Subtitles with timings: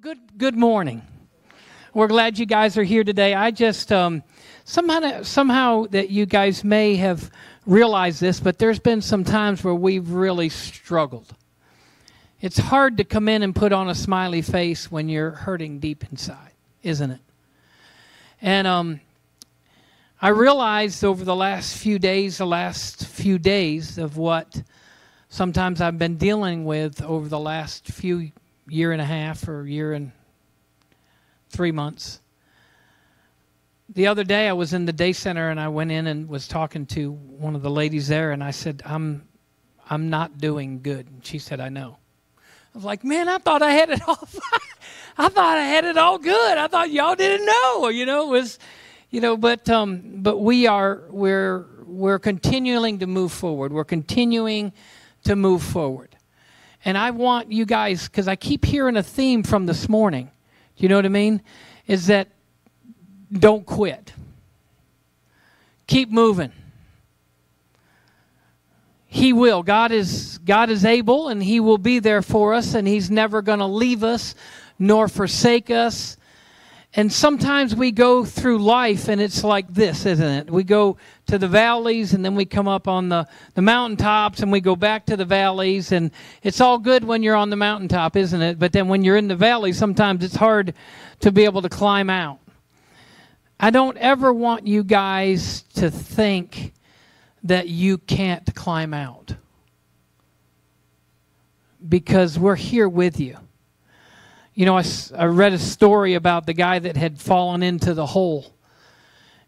[0.00, 1.00] good good morning.
[1.94, 3.32] We're glad you guys are here today.
[3.32, 4.22] I just um,
[4.64, 7.30] somehow somehow that you guys may have
[7.64, 11.34] realized this, but there's been some times where we've really struggled.
[12.40, 16.04] It's hard to come in and put on a smiley face when you're hurting deep
[16.10, 16.52] inside,
[16.82, 17.20] isn't it?
[18.42, 19.00] And um,
[20.20, 24.62] I realized over the last few days, the last few days of what
[25.30, 28.30] sometimes I've been dealing with over the last few
[28.68, 30.12] year and a half or year and
[31.50, 32.20] three months.
[33.88, 36.48] The other day I was in the day center and I went in and was
[36.48, 39.28] talking to one of the ladies there and I said, I'm
[39.88, 41.06] I'm not doing good.
[41.06, 41.98] And she said, I know.
[42.38, 44.28] I was like, man, I thought I had it all
[45.18, 46.58] I thought I had it all good.
[46.58, 47.88] I thought y'all didn't know.
[47.88, 48.58] You know, it was
[49.10, 53.72] you know, but um but we are we're we're continuing to move forward.
[53.72, 54.72] We're continuing
[55.24, 56.05] to move forward.
[56.86, 60.30] And I want you guys, because I keep hearing a theme from this morning,
[60.76, 61.42] Do you know what I mean?
[61.88, 62.28] Is that
[63.32, 64.12] don't quit.
[65.88, 66.52] Keep moving.
[69.08, 69.64] He will.
[69.64, 73.42] God is God is able and he will be there for us and he's never
[73.42, 74.36] going to leave us
[74.78, 76.16] nor forsake us.
[76.98, 80.50] And sometimes we go through life and it's like this, isn't it?
[80.50, 84.50] We go to the valleys and then we come up on the, the mountaintops and
[84.50, 85.92] we go back to the valleys.
[85.92, 86.10] And
[86.42, 88.58] it's all good when you're on the mountaintop, isn't it?
[88.58, 90.72] But then when you're in the valley, sometimes it's hard
[91.20, 92.38] to be able to climb out.
[93.60, 96.72] I don't ever want you guys to think
[97.42, 99.34] that you can't climb out
[101.86, 103.36] because we're here with you.
[104.56, 108.06] You know, I, I read a story about the guy that had fallen into the
[108.06, 108.54] hole.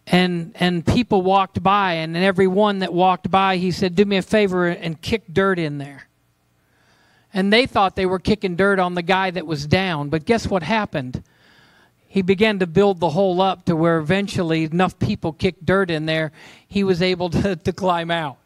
[0.06, 4.18] And, and people walked by, and every one that walked by, he said, Do me
[4.18, 6.08] a favor and kick dirt in there.
[7.32, 10.10] And they thought they were kicking dirt on the guy that was down.
[10.10, 11.22] But guess what happened?
[12.06, 16.04] He began to build the hole up to where eventually enough people kicked dirt in
[16.04, 16.32] there,
[16.66, 18.36] he was able to, to climb out.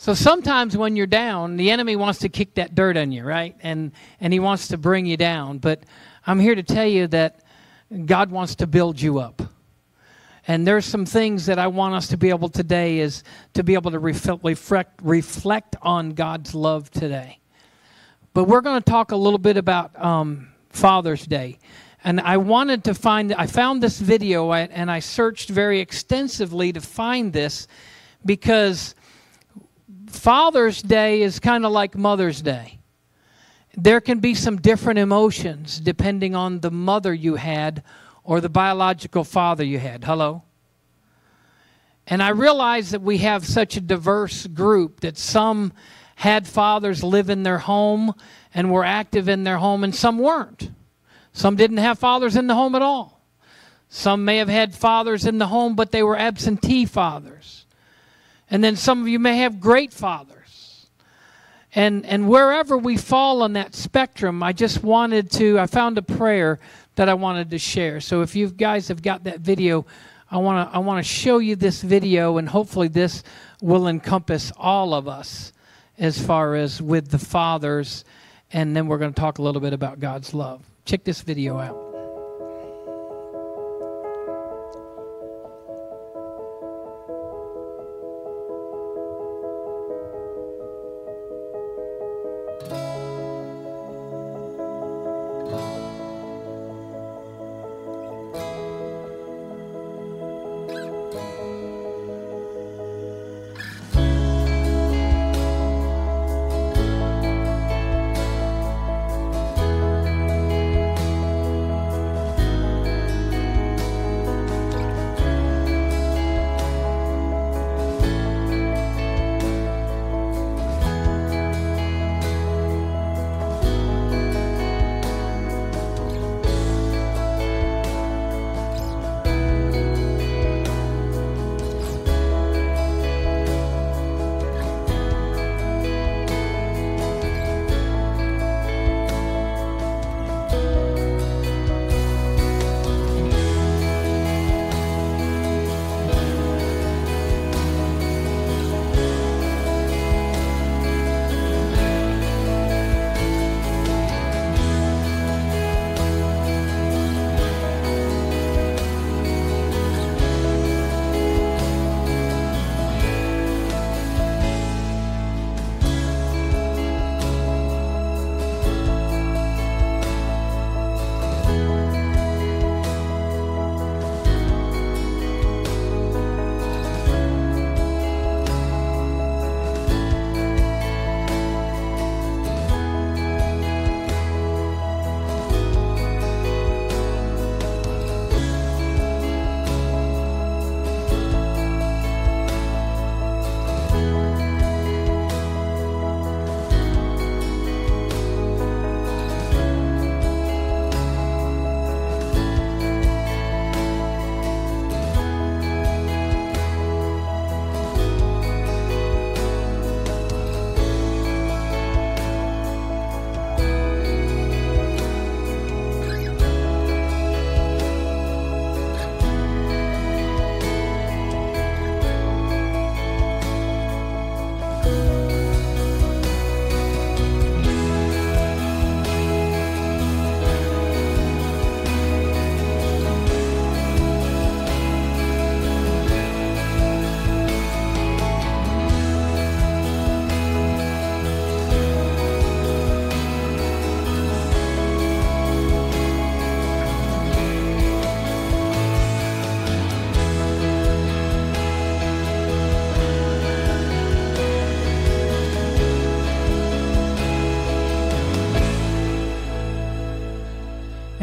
[0.00, 3.54] So sometimes when you're down, the enemy wants to kick that dirt on you, right?
[3.62, 5.58] And and he wants to bring you down.
[5.58, 5.82] But
[6.26, 7.42] I'm here to tell you that
[8.06, 9.42] God wants to build you up.
[10.48, 13.74] And there's some things that I want us to be able today is to be
[13.74, 17.38] able to reflect reflect on God's love today.
[18.32, 21.58] But we're going to talk a little bit about um, Father's Day.
[22.02, 26.80] And I wanted to find, I found this video and I searched very extensively to
[26.80, 27.68] find this
[28.24, 28.94] because
[30.10, 32.78] Father's Day is kind of like Mother's Day.
[33.76, 37.82] There can be some different emotions depending on the mother you had
[38.24, 40.04] or the biological father you had.
[40.04, 40.42] Hello?
[42.06, 45.72] And I realize that we have such a diverse group that some
[46.16, 48.12] had fathers live in their home
[48.52, 50.70] and were active in their home, and some weren't.
[51.32, 53.22] Some didn't have fathers in the home at all.
[53.88, 57.59] Some may have had fathers in the home, but they were absentee fathers.
[58.50, 60.86] And then some of you may have great fathers.
[61.74, 66.02] And, and wherever we fall on that spectrum, I just wanted to, I found a
[66.02, 66.58] prayer
[66.96, 68.00] that I wanted to share.
[68.00, 69.86] So if you guys have got that video,
[70.30, 73.24] I want to I want to show you this video, and hopefully this
[73.60, 75.52] will encompass all of us
[75.98, 78.04] as far as with the fathers.
[78.52, 80.64] And then we're going to talk a little bit about God's love.
[80.84, 81.89] Check this video out.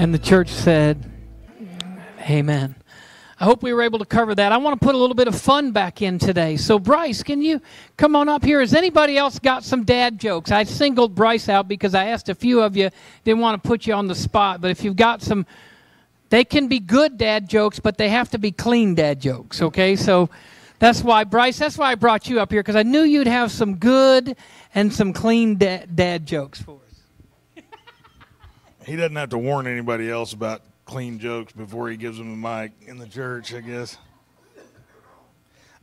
[0.08, 1.04] And the church said,
[2.22, 2.76] Amen.
[3.42, 4.54] I hope we were able to cover that.
[4.54, 6.56] I want to put a little bit of fun back in today.
[6.56, 7.60] So, Bryce, can you
[7.98, 8.62] come on up here?
[8.62, 10.50] Has anybody else got some dad jokes?
[10.50, 12.90] I singled Bryce out because I asked a few of you,
[13.26, 15.46] didn't want to put you on the spot, but if you've got some,
[16.30, 19.98] they can be good dad jokes, but they have to be clean dad jokes, okay?
[19.98, 20.30] So,
[20.80, 23.52] that's why, Bryce, that's why I brought you up here because I knew you'd have
[23.52, 24.38] some good
[24.74, 26.87] and some clean da- dad jokes for us.
[28.88, 32.50] He doesn't have to warn anybody else about clean jokes before he gives them the
[32.50, 33.98] mic in the church, I guess.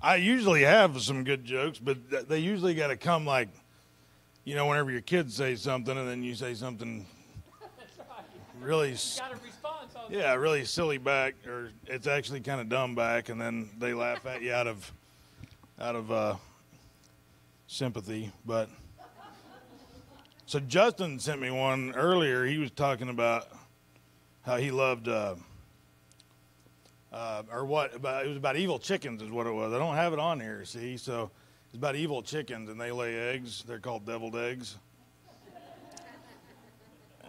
[0.00, 3.48] I usually have some good jokes, but they usually got to come like,
[4.44, 7.06] you know, whenever your kids say something and then you say something
[8.60, 8.96] really,
[10.10, 14.24] yeah, really silly back, or it's actually kind of dumb back, and then they laugh
[14.24, 14.92] at you out of,
[15.78, 16.36] out of uh,
[17.66, 18.32] sympathy.
[18.46, 18.70] But
[20.46, 22.44] so Justin sent me one earlier.
[22.44, 23.48] He was talking about
[24.42, 25.36] how he loved, uh,
[27.12, 27.94] uh, or what?
[27.94, 29.72] About, it was about evil chickens, is what it was.
[29.72, 30.98] I don't have it on here, see?
[30.98, 31.30] So
[31.66, 33.64] it's about evil chickens, and they lay eggs.
[33.66, 34.76] They're called deviled eggs.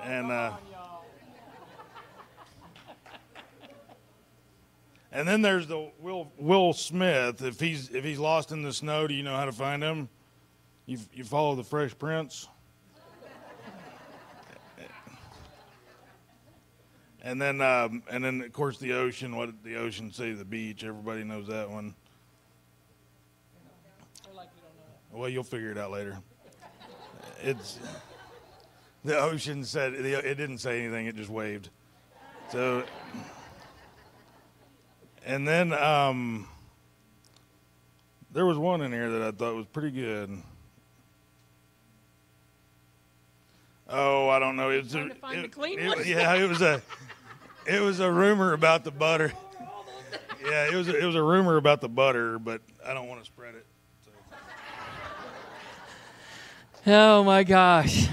[0.03, 0.51] And uh,
[5.11, 7.41] and then there's the Will Will Smith.
[7.41, 10.09] If he's if he's lost in the snow, do you know how to find him?
[10.85, 12.49] You you follow the Fresh Prince.
[17.25, 19.35] And then, um, and then, of course, the ocean.
[19.35, 20.33] What did the ocean say?
[20.33, 20.83] The beach.
[20.83, 21.95] Everybody knows that one.
[25.11, 26.19] Well, you'll figure it out later.
[27.41, 27.79] It's
[29.03, 31.07] the ocean said it didn't say anything.
[31.07, 31.69] It just waved.
[32.51, 32.83] So,
[35.25, 36.47] and then um,
[38.33, 40.43] there was one in here that I thought was pretty good.
[43.87, 44.69] Oh, I don't know.
[44.69, 46.81] It was a, it, it, yeah, it was a
[47.65, 49.33] it was a rumor about the butter.
[50.43, 53.21] Yeah, it was a, it was a rumor about the butter, but I don't want
[53.21, 53.65] to spread it.
[54.05, 54.11] So.
[56.87, 58.07] Oh my gosh.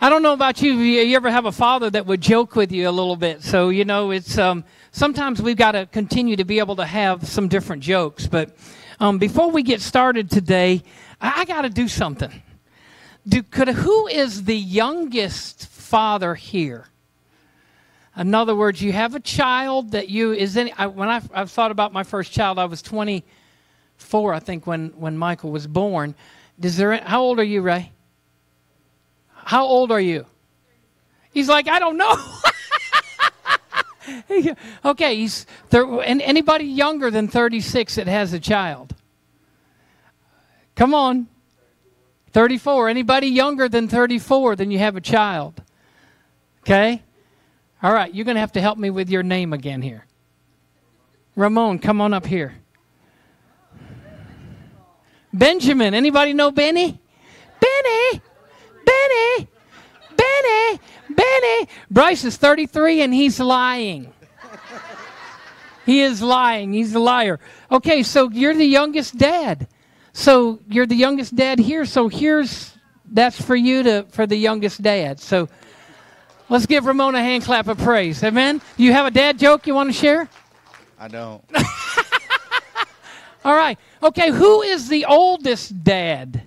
[0.00, 0.74] I don't know about you.
[0.74, 3.42] You ever have a father that would joke with you a little bit?
[3.42, 7.26] So you know, it's um, sometimes we've got to continue to be able to have
[7.26, 8.26] some different jokes.
[8.26, 8.54] But
[9.00, 10.82] um, before we get started today,
[11.20, 12.42] I, I got to do something.
[13.26, 16.88] Do, could who is the youngest father here?
[18.18, 20.72] In other words, you have a child that you is any.
[20.72, 24.88] I, when I, I've thought about my first child, I was 24, I think, when
[24.96, 26.16] when Michael was born.
[26.60, 26.96] Is there?
[26.96, 27.92] How old are you, Ray?
[29.28, 30.26] How old are you?
[31.30, 32.16] He's like, I don't know.
[34.84, 38.96] okay, he's there, and anybody younger than 36 that has a child.
[40.74, 41.28] Come on.
[42.32, 42.88] 34.
[42.88, 45.62] Anybody younger than 34 then you have a child.
[46.60, 47.02] Okay?
[47.82, 50.04] All right, you're going to have to help me with your name again here.
[51.36, 52.56] Ramon, come on up here.
[55.32, 57.00] Benjamin, anybody know Benny?
[57.60, 58.22] Benny,
[58.84, 59.48] Benny,
[60.16, 60.80] Benny,
[61.10, 61.68] Benny.
[61.90, 64.12] Bryce is 33 and he's lying.
[65.86, 66.72] He is lying.
[66.72, 67.38] He's a liar.
[67.70, 69.68] Okay, so you're the youngest dad.
[70.12, 71.84] So you're the youngest dad here.
[71.86, 72.76] So here's
[73.10, 75.20] that's for you to for the youngest dad.
[75.20, 75.48] So
[76.50, 78.24] Let's give Ramon a hand clap of praise.
[78.24, 78.62] Amen.
[78.76, 80.28] You have a dad joke you want to share?
[80.98, 81.44] I don't.
[83.44, 83.78] All right.
[84.02, 86.42] Okay, who is the oldest dad?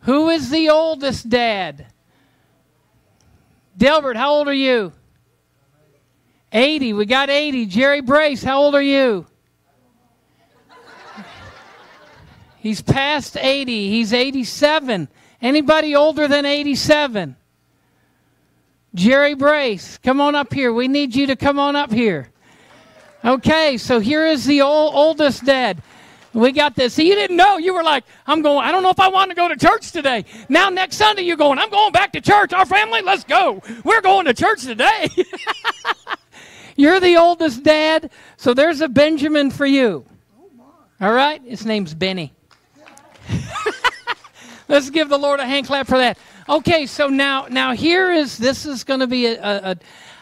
[0.00, 1.86] Who is the oldest dad?
[3.76, 4.92] Delbert, how old are you?
[6.52, 6.92] 80.
[6.92, 7.66] We got 80.
[7.66, 9.26] Jerry Brace, how old are you?
[12.58, 13.90] He's past 80.
[13.90, 15.08] He's 87.
[15.40, 17.36] Anybody older than 87?
[18.94, 20.72] Jerry Brace, come on up here.
[20.72, 22.28] We need you to come on up here.
[23.24, 25.82] Okay, so here is the old, oldest dad.
[26.32, 26.94] We got this.
[26.94, 27.58] See, you didn't know.
[27.58, 29.92] You were like, I'm going, I don't know if I want to go to church
[29.92, 30.24] today.
[30.48, 32.52] Now, next Sunday, you're going, I'm going back to church.
[32.52, 33.62] Our family, let's go.
[33.84, 35.08] We're going to church today.
[36.76, 40.04] you're the oldest dad, so there's a Benjamin for you.
[41.00, 41.40] All right?
[41.42, 42.32] His name's Benny.
[44.68, 46.18] let's give the Lord a hand clap for that.
[46.46, 49.76] Okay, so now now here is this is going to be a, a, a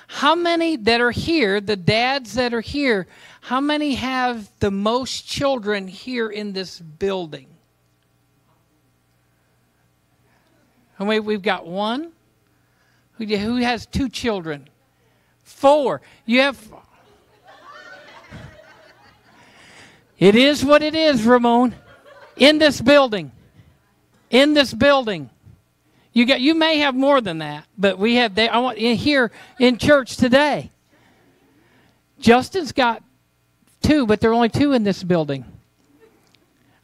[0.07, 3.09] how many that are here, the dads that are here,
[3.41, 7.49] how many have the most children here in this building?
[11.01, 11.19] Many?
[11.19, 12.13] We've got one.
[13.15, 14.69] Who, who has two children?
[15.43, 16.03] Four.
[16.25, 16.73] You have.
[20.19, 21.75] It is what it is, Ramon.
[22.37, 23.33] In this building.
[24.31, 25.31] In this building.
[26.13, 28.97] You got you may have more than that, but we have they I want in
[28.97, 30.71] here in church today.
[32.21, 33.03] Justin's got
[33.83, 35.45] two, but there are only two in this building.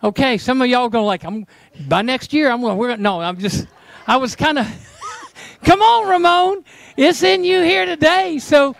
[0.02, 1.46] Okay, some of y'all gonna like, I'm
[1.88, 2.78] by next year I'm going.
[2.78, 3.66] We're no, I'm just.
[4.06, 4.66] I was kind of.
[5.62, 6.64] come on, Ramon,
[6.96, 8.38] it's in you here today.
[8.38, 8.76] So,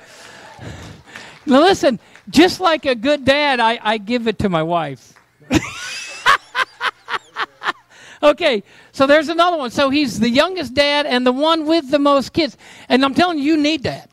[1.44, 1.98] listen,
[2.30, 5.14] just like a good dad, I, I give it to my wife.
[8.22, 9.70] okay, so there's another one.
[9.70, 12.56] So he's the youngest dad and the one with the most kids.
[12.88, 14.10] And I'm telling you, you need that.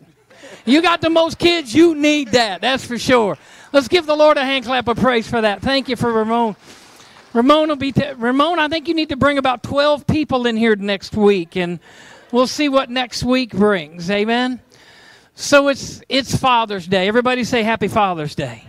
[0.66, 2.62] You got the most kids, you need that.
[2.62, 3.38] That's for sure.
[3.72, 5.62] Let's give the Lord a hand clap of praise for that.
[5.62, 6.56] Thank you for Ramon.
[7.34, 8.60] Ramon will be t- Ramon.
[8.60, 11.80] I think you need to bring about twelve people in here next week, and
[12.32, 14.10] we'll see what next week brings.
[14.10, 14.62] Amen.
[15.36, 17.10] So it's it's Father's Day.
[17.10, 18.64] Everybody say Happy Father's Day.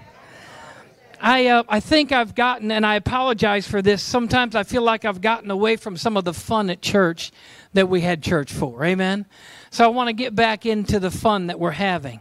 [1.29, 4.01] I uh, I think I've gotten, and I apologize for this.
[4.01, 7.33] Sometimes I feel like I've gotten away from some of the fun at church
[7.73, 8.85] that we had church for.
[8.85, 9.27] Amen.
[9.71, 12.21] So I want to get back into the fun that we're having.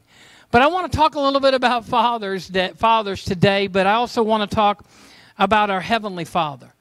[0.49, 3.93] But I want to talk a little bit about fathers, that, fathers today, but I
[3.93, 4.83] also want to talk
[5.37, 6.73] about our Heavenly Father.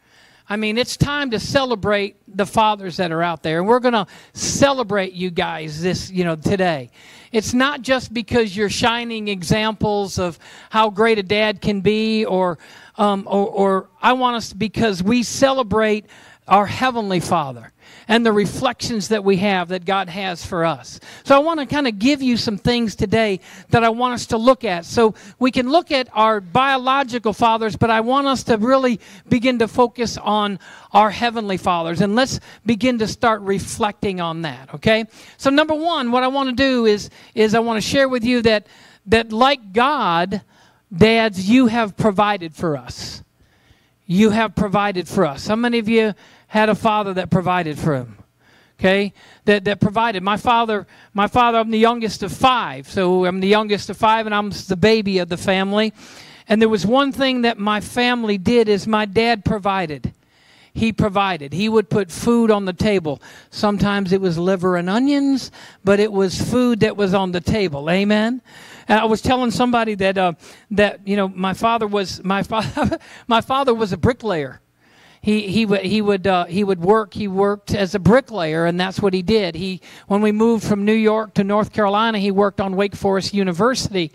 [0.49, 3.59] I mean, it's time to celebrate the fathers that are out there.
[3.59, 6.91] And we're going to celebrate you guys this, you know, today.
[7.35, 10.39] It's not just because you're shining examples of
[10.71, 12.59] how great a dad can be or,
[12.97, 16.07] um, or, or I want us because we celebrate
[16.47, 17.73] our Heavenly Father
[18.09, 21.01] and the reflections that we have that God has for us.
[21.25, 24.27] So I want to kind of give you some things today that I want us
[24.27, 24.85] to look at.
[24.85, 29.59] So we can look at our biological fathers, but I want us to really begin
[29.61, 30.59] to focus on
[30.93, 35.07] our heavenly fathers and let's begin to start reflecting on that, okay?
[35.37, 38.25] So number 1, what I want to do is is I want to share with
[38.25, 38.67] you that
[39.07, 40.43] that like God,
[40.97, 43.24] dads, you have provided for us.
[44.07, 45.47] You have provided for us.
[45.47, 46.15] How many of you
[46.47, 48.19] had a father that provided for him?
[48.79, 49.15] Okay?
[49.47, 50.23] That, that provided.
[50.23, 52.89] My father my father i'm the youngest of five.
[52.89, 55.93] So i'm the youngest of five and i'm the baby of the family.
[56.49, 60.13] And there was one thing that my family did is my dad provided.
[60.75, 61.53] He provided.
[61.53, 63.23] He would put food on the table.
[63.51, 65.51] Sometimes it was liver and onions
[65.83, 67.89] but it was food that was on the table.
[67.89, 68.43] Amen
[68.89, 70.33] and I was telling somebody that uh,
[70.71, 74.61] that you know my father was my father my father was a bricklayer
[75.25, 77.15] he he would he would uh, he would work.
[77.15, 79.55] He worked as a bricklayer, and that's what he did.
[79.55, 83.33] He when we moved from New York to North Carolina, he worked on Wake Forest
[83.33, 84.13] University.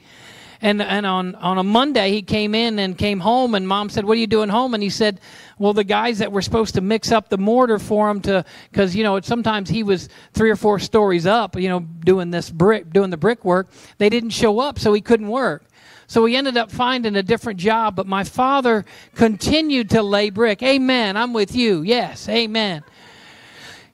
[0.62, 4.04] And, and on, on a Monday, he came in and came home, and mom said,
[4.04, 4.74] What are you doing home?
[4.74, 5.22] And he said,
[5.58, 8.94] Well, the guys that were supposed to mix up the mortar for him to, because,
[8.94, 12.92] you know, sometimes he was three or four stories up, you know, doing this brick,
[12.92, 13.70] doing the brickwork.
[14.00, 15.64] They didn't show up, so he couldn't work.
[16.08, 18.84] So he ended up finding a different job, but my father
[19.16, 20.64] continued to lay brick.
[20.64, 21.16] Amen.
[21.16, 21.84] I'm with you.
[21.84, 22.28] Yes.
[22.28, 22.84] Amen.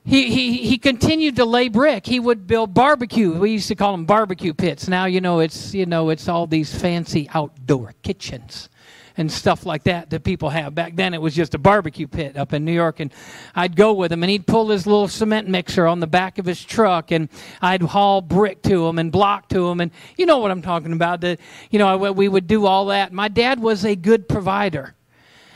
[0.07, 2.05] He, he, he continued to lay brick.
[2.05, 3.31] He would build barbecue.
[3.31, 4.87] We used to call them barbecue pits.
[4.87, 8.69] Now you know it's you know it's all these fancy outdoor kitchens
[9.17, 10.75] and stuff like that that people have.
[10.75, 13.11] Back then, it was just a barbecue pit up in New York, and
[13.55, 16.45] I'd go with him, and he'd pull his little cement mixer on the back of
[16.45, 17.29] his truck, and
[17.61, 20.93] I'd haul brick to him and block to him, and you know what I'm talking
[20.93, 21.21] about.
[21.21, 21.39] That
[21.71, 23.11] you know we would do all that.
[23.11, 24.93] My dad was a good provider,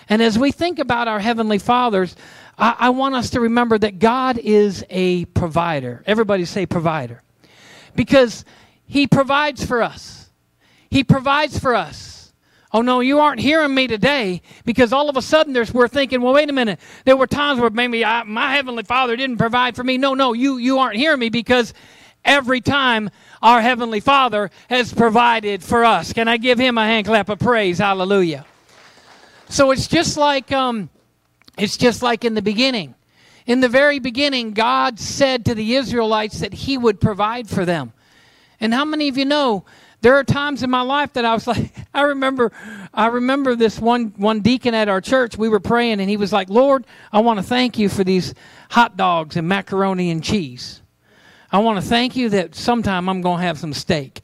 [0.07, 2.15] and as we think about our heavenly fathers.
[2.59, 6.03] I, I want us to remember that God is a provider.
[6.05, 7.23] Everybody say provider.
[7.95, 8.45] Because
[8.85, 10.29] He provides for us.
[10.89, 12.33] He provides for us.
[12.71, 16.21] Oh no, you aren't hearing me today because all of a sudden there's we're thinking,
[16.21, 16.79] well, wait a minute.
[17.03, 19.97] There were times where maybe I, my heavenly Father didn't provide for me.
[19.97, 21.73] No, no, you you aren't hearing me because
[22.23, 23.09] every time
[23.41, 26.13] our heavenly Father has provided for us.
[26.13, 27.79] Can I give him a hand clap of praise?
[27.79, 28.45] Hallelujah.
[29.47, 30.89] So it's just like um,
[31.59, 32.95] it's just like in the beginning.
[33.45, 37.93] In the very beginning, God said to the Israelites that He would provide for them.
[38.59, 39.65] And how many of you know
[40.01, 42.51] there are times in my life that I was like, I remember,
[42.93, 45.37] I remember this one one deacon at our church.
[45.37, 48.33] We were praying, and he was like, "Lord, I want to thank you for these
[48.69, 50.81] hot dogs and macaroni and cheese.
[51.51, 54.21] I want to thank you that sometime I'm going to have some steak."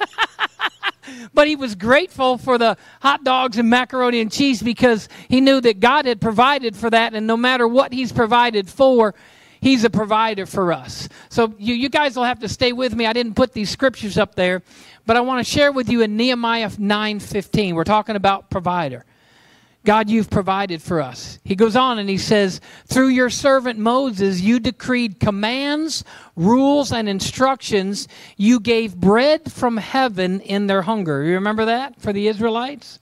[1.34, 5.60] but he was grateful for the hot dogs and macaroni and cheese because he knew
[5.60, 9.14] that God had provided for that, and no matter what He's provided for,
[9.60, 11.08] He's a provider for us.
[11.28, 13.04] So you, you guys will have to stay with me.
[13.06, 14.62] I didn't put these scriptures up there,
[15.04, 17.74] but I want to share with you in Nehemiah 9:15.
[17.74, 19.04] We're talking about provider.
[19.84, 21.38] God, you've provided for us.
[21.42, 26.04] He goes on and he says, Through your servant Moses, you decreed commands,
[26.36, 28.06] rules, and instructions.
[28.36, 31.24] You gave bread from heaven in their hunger.
[31.24, 32.98] You remember that for the Israelites?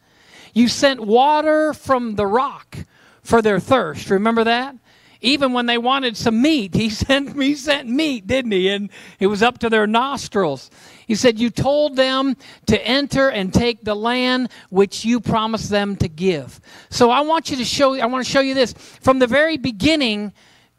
[0.55, 2.79] You sent water from the rock
[3.23, 4.11] for their thirst.
[4.11, 4.77] Remember that?
[5.21, 8.69] Even when they wanted some meat, he sent me sent meat, didn't he?
[8.69, 10.71] And it was up to their nostrils.
[11.07, 15.97] He said, You told them to enter and take the land which you promised them
[15.97, 16.61] to give.
[16.91, 18.73] So I want you to show I want to show you this.
[18.73, 20.33] From the very beginning,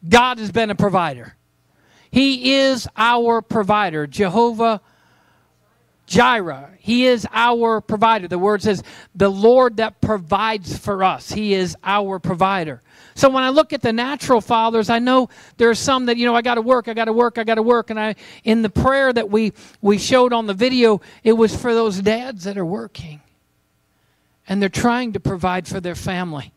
[0.08, 1.36] God has been a provider.
[2.10, 4.06] He is our provider.
[4.06, 4.80] Jehovah
[6.10, 6.70] Jireh.
[6.80, 8.26] He is our provider.
[8.26, 8.82] The word says,
[9.14, 11.30] the Lord that provides for us.
[11.30, 12.82] He is our provider.
[13.20, 16.24] So when I look at the natural fathers, I know there are some that, you
[16.24, 17.90] know, I got to work, I got to work, I got to work.
[17.90, 21.74] And I, in the prayer that we, we showed on the video, it was for
[21.74, 23.20] those dads that are working
[24.48, 26.54] and they're trying to provide for their family.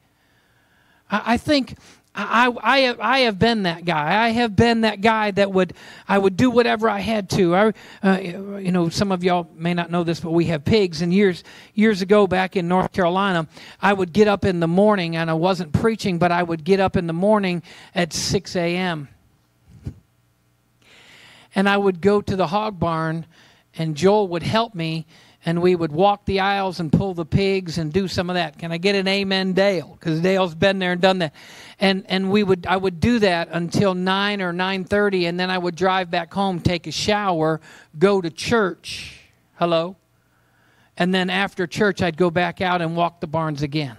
[1.12, 1.76] I, I think
[2.16, 4.24] I, I, have, I have been that guy.
[4.24, 5.74] I have been that guy that would
[6.08, 7.56] I would do whatever I had to.
[7.56, 7.74] I,
[8.04, 11.02] uh, you know, some of y'all may not know this, but we have pigs.
[11.02, 13.48] And years years ago, back in North Carolina,
[13.82, 16.80] I would get up in the morning, and I wasn't preaching, but I would get
[16.80, 17.64] up in the morning
[17.96, 19.08] at 6 a.m.
[21.56, 23.26] And I would go to the hog barn,
[23.76, 25.08] and Joel would help me,
[25.46, 28.58] and we would walk the aisles and pull the pigs and do some of that.
[28.58, 29.98] Can I get an amen, Dale?
[30.00, 31.34] Because Dale's been there and done that.
[31.80, 35.50] And and we would I would do that until nine or nine thirty, and then
[35.50, 37.60] I would drive back home, take a shower,
[38.00, 39.20] go to church.
[39.56, 39.98] Hello.
[40.96, 43.98] And then after church, I'd go back out and walk the barns again.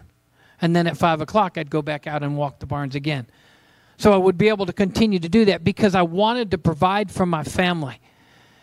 [0.60, 3.26] And then at five o'clock, I'd go back out and walk the barns again.
[3.96, 7.10] So I would be able to continue to do that because I wanted to provide
[7.10, 8.00] for my family.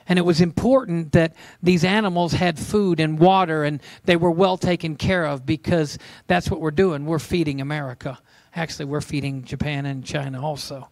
[0.07, 4.57] And it was important that these animals had food and water and they were well
[4.57, 7.05] taken care of because that's what we're doing.
[7.05, 8.19] We're feeding America.
[8.55, 10.89] Actually, we're feeding Japan and China also.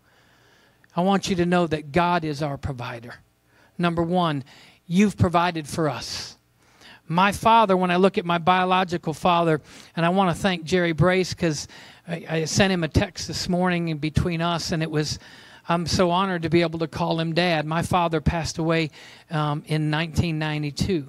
[0.95, 3.15] I want you to know that God is our provider.
[3.77, 4.43] Number one,
[4.85, 6.35] you've provided for us.
[7.07, 9.61] My father, when I look at my biological father,
[9.95, 11.67] and I want to thank Jerry Brace because
[12.07, 15.17] I, I sent him a text this morning in between us, and it was
[15.69, 17.67] I'm so honored to be able to call him dad.
[17.67, 18.89] My father passed away
[19.29, 21.07] um, in 1992.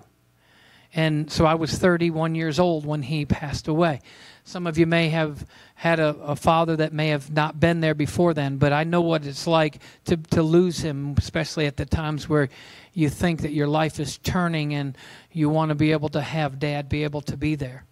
[0.93, 4.03] And so I was 31 years old when he passed away.
[4.45, 5.47] Some of you may have
[5.77, 9.01] had a, a, father that may have not been there before then, but I know
[9.01, 12.51] what it's like to, to lose him, especially at the times where
[12.93, 14.99] you think that your life is turning and
[15.33, 17.85] you want to be able to have dad be able to be there.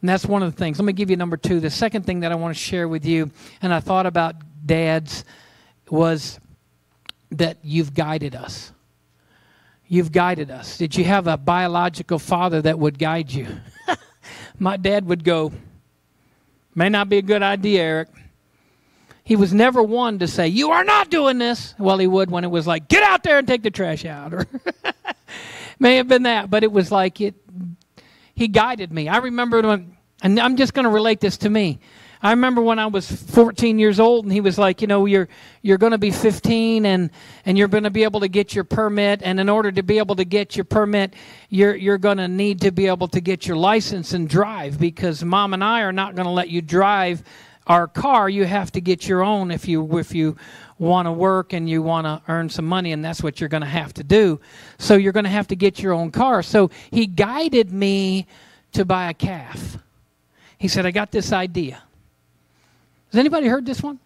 [0.00, 0.78] And that's one of the things.
[0.78, 1.60] Let me give you number two.
[1.60, 3.30] The second thing that I want to share with you,
[3.62, 4.34] and I thought about
[4.66, 5.24] dads
[5.90, 6.38] was
[7.30, 8.72] that you've guided us.
[9.86, 10.76] You've guided us.
[10.76, 13.46] Did you have a biological father that would guide you?
[14.58, 15.52] My dad would go,
[16.74, 18.08] may not be a good idea, Eric.
[19.24, 21.74] He was never one to say, You are not doing this.
[21.78, 24.32] Well, he would when it was like, Get out there and take the trash out.
[24.32, 24.46] Or
[25.78, 27.34] may have been that, but it was like it.
[28.34, 29.06] He guided me.
[29.06, 31.78] I remember when, and I'm just going to relate this to me.
[32.22, 35.28] I remember when I was 14 years old, and he was like, you know, you're
[35.62, 37.10] you're going to be 15, and
[37.44, 39.98] and you're going to be able to get your permit, and in order to be
[39.98, 41.14] able to get your permit,
[41.48, 45.24] you're you're going to need to be able to get your license and drive because
[45.24, 47.22] mom and I are not going to let you drive
[47.68, 48.28] our car.
[48.28, 50.36] You have to get your own if you if you
[50.78, 53.62] want to work and you want to earn some money, and that's what you're going
[53.62, 54.40] to have to do.
[54.78, 56.42] So you're going to have to get your own car.
[56.42, 58.26] So he guided me
[58.72, 59.78] to buy a calf.
[60.58, 61.82] He said, I got this idea.
[63.10, 63.98] Has anybody heard this one?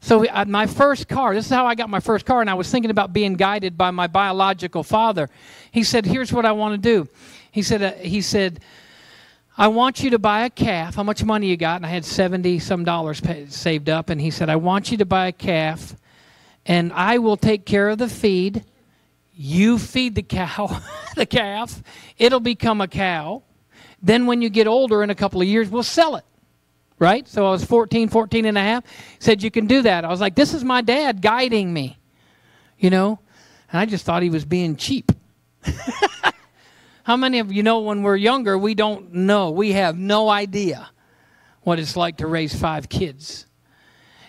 [0.00, 2.54] So uh, my first car, this is how I got my first car, and I
[2.54, 5.28] was thinking about being guided by my biological father.
[5.72, 7.08] He said, "Here's what I want to do."
[7.50, 8.60] He said, uh, "He said,
[9.56, 10.94] I want you to buy a calf.
[10.94, 14.30] How much money you got?" And I had seventy some dollars saved up, and he
[14.30, 15.96] said, "I want you to buy a calf,
[16.64, 18.64] and I will take care of the feed.
[19.34, 20.80] You feed the cow,
[21.16, 21.82] the calf.
[22.18, 23.42] It'll become a cow.
[24.00, 26.24] Then when you get older, in a couple of years, we'll sell it."
[26.98, 27.26] Right?
[27.28, 28.84] So I was 14, 14 and a half.
[28.86, 30.04] He said, You can do that.
[30.04, 31.98] I was like, This is my dad guiding me,
[32.78, 33.18] you know?
[33.70, 35.12] And I just thought he was being cheap.
[37.02, 39.50] How many of you know when we're younger, we don't know?
[39.50, 40.90] We have no idea
[41.62, 43.46] what it's like to raise five kids.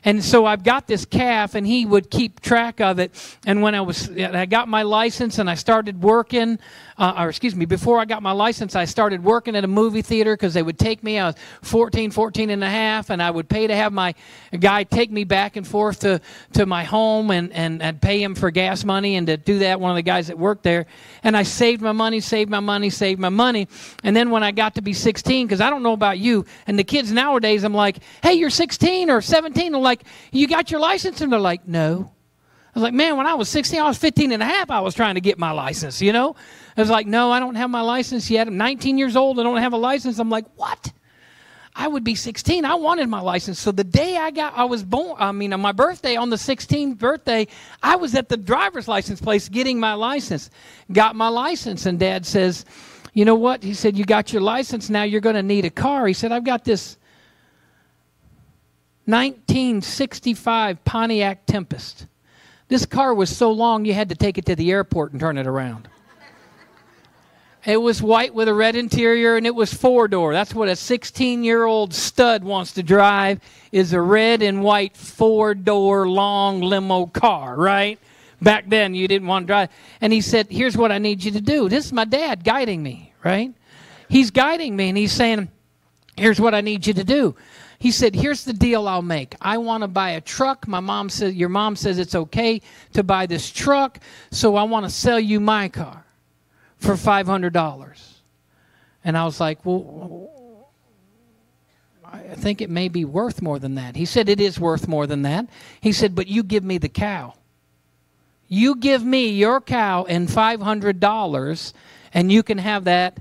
[0.06, 3.12] And so I've got this calf, and he would keep track of it.
[3.46, 6.58] And when I was, I got my license and I started working,
[7.00, 10.02] uh, or excuse me, before I got my license, I started working at a movie
[10.02, 11.18] theater because they would take me.
[11.18, 14.14] I was 14, 14 and a half, and I would pay to have my
[14.60, 16.20] guy take me back and forth to,
[16.54, 19.80] to my home and, and I'd pay him for gas money and to do that,
[19.80, 20.88] one of the guys that worked there.
[21.24, 23.70] And I saved my money, saved my money, saved my money.
[24.04, 26.78] And then when I got to be 16, because I don't know about you, and
[26.78, 29.74] the kids nowadays, I'm like, hey, you're 16 or 17.
[29.74, 31.22] I'm like, you got your license?
[31.22, 32.12] And they're like, no.
[32.80, 34.96] Was like, man, when I was 16, I was 15 and a half, I was
[34.96, 36.38] trying to get my license, you know?
[36.78, 38.48] I was like, no, I don't have my license yet.
[38.48, 40.18] I'm 19 years old, I don't have a license.
[40.18, 40.94] I'm like, what?
[41.76, 42.64] I would be 16.
[42.64, 43.60] I wanted my license.
[43.60, 46.38] So the day I got, I was born, I mean, on my birthday, on the
[46.38, 47.48] 16th birthday,
[47.84, 50.50] I was at the driver's license place getting my license.
[50.90, 52.64] Got my license, and dad says,
[53.14, 53.62] You know what?
[53.62, 54.90] He said, You got your license.
[54.90, 56.08] Now you're going to need a car.
[56.08, 56.98] He said, I've got this
[59.04, 62.08] 1965 Pontiac Tempest.
[62.70, 65.38] This car was so long you had to take it to the airport and turn
[65.38, 65.90] it around.
[67.66, 70.32] It was white with a red interior and it was four door.
[70.32, 74.96] That's what a 16 year old stud wants to drive is a red and white
[74.96, 78.00] four door long limo car, right?
[78.42, 79.70] Back then you didn't want to drive.
[80.00, 81.68] And he said, Here's what I need you to do.
[81.68, 83.52] This is my dad guiding me, right?
[84.08, 85.50] He's guiding me and he's saying,
[86.16, 87.36] Here's what I need you to do.
[87.80, 89.36] He said, Here's the deal I'll make.
[89.42, 90.68] I want to buy a truck.
[90.68, 92.62] My mom says, Your mom says it's okay
[92.94, 94.00] to buy this truck,
[94.32, 96.06] so I want to sell you my car
[96.78, 98.10] for $500.
[99.04, 100.70] And I was like, well,
[102.04, 103.96] I think it may be worth more than that.
[103.96, 105.48] He said, it is worth more than that.
[105.80, 107.36] He said, but you give me the cow.
[108.48, 111.74] You give me your cow and $500,
[112.14, 113.20] and you can have that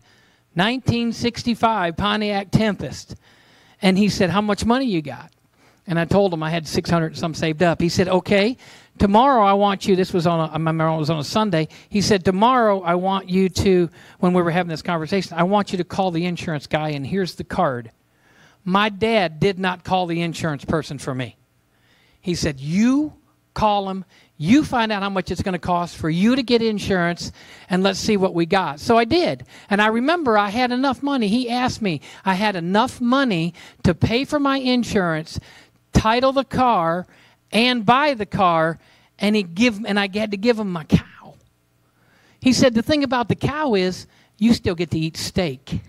[0.55, 3.14] 1965 Pontiac Tempest.
[3.81, 5.33] And he said, how much money you got?
[5.87, 7.81] And I told him I had 600 some saved up.
[7.81, 8.59] He said, okay,
[8.99, 11.69] tomorrow I want you, this was on a, remember it was on a Sunday.
[11.88, 13.88] He said, tomorrow I want you to,
[14.19, 17.07] when we were having this conversation, I want you to call the insurance guy and
[17.07, 17.91] here's the card.
[18.64, 21.37] My dad did not call the insurance person for me.
[22.21, 23.14] He said, you
[23.55, 24.05] call him,
[24.40, 27.33] you find out how much it's going to cost for you to get insurance,
[27.68, 28.79] and let's see what we got.
[28.79, 29.44] So I did.
[29.68, 31.27] And I remember I had enough money.
[31.27, 35.40] He asked me, I had enough money to pay for my insurance,
[35.92, 37.09] title the car,
[37.51, 38.79] and buy the car,
[39.18, 41.35] and he give and I had to give him my cow.
[42.40, 44.07] He said the thing about the cow is
[44.38, 45.81] you still get to eat steak.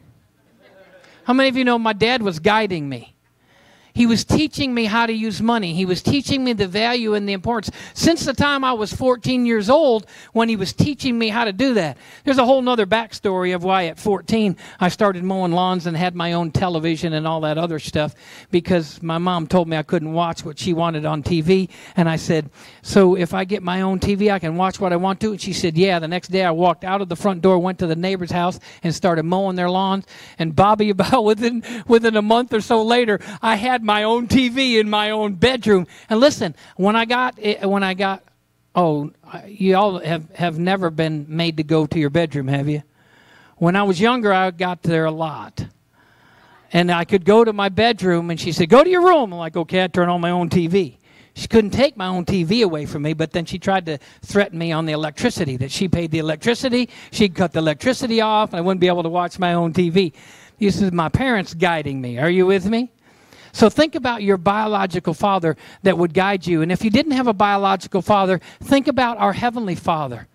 [1.25, 3.13] How many of you know my dad was guiding me?
[3.93, 5.73] He was teaching me how to use money.
[5.73, 7.75] He was teaching me the value and the importance.
[7.93, 11.52] Since the time I was 14 years old, when he was teaching me how to
[11.52, 11.97] do that.
[12.23, 16.15] There's a whole nother backstory of why at 14 I started mowing lawns and had
[16.15, 18.15] my own television and all that other stuff
[18.52, 21.69] because my mom told me I couldn't watch what she wanted on TV.
[21.95, 22.49] And I said,
[22.82, 25.32] So if I get my own TV, I can watch what I want to?
[25.32, 25.99] And she said, Yeah.
[25.99, 28.60] The next day I walked out of the front door, went to the neighbor's house,
[28.84, 30.06] and started mowing their lawns.
[30.38, 34.79] And Bobby, about within, within a month or so later, I had my own TV
[34.79, 35.87] in my own bedroom.
[36.09, 38.23] And listen, when I got eh, when I got
[38.75, 39.11] oh,
[39.47, 42.83] you all have have never been made to go to your bedroom, have you?
[43.57, 45.65] When I was younger, I got there a lot.
[46.71, 49.39] And I could go to my bedroom and she said, "Go to your room." I'm
[49.39, 50.99] like, "Okay." I turn on my own TV.
[51.33, 54.59] She couldn't take my own TV away from me, but then she tried to threaten
[54.59, 58.57] me on the electricity that she paid the electricity, she'd cut the electricity off, and
[58.57, 60.11] I wouldn't be able to watch my own TV.
[60.59, 62.19] This is my parents guiding me.
[62.19, 62.91] Are you with me?
[63.51, 66.62] So think about your biological father that would guide you.
[66.62, 70.27] And if you didn't have a biological father, think about our heavenly father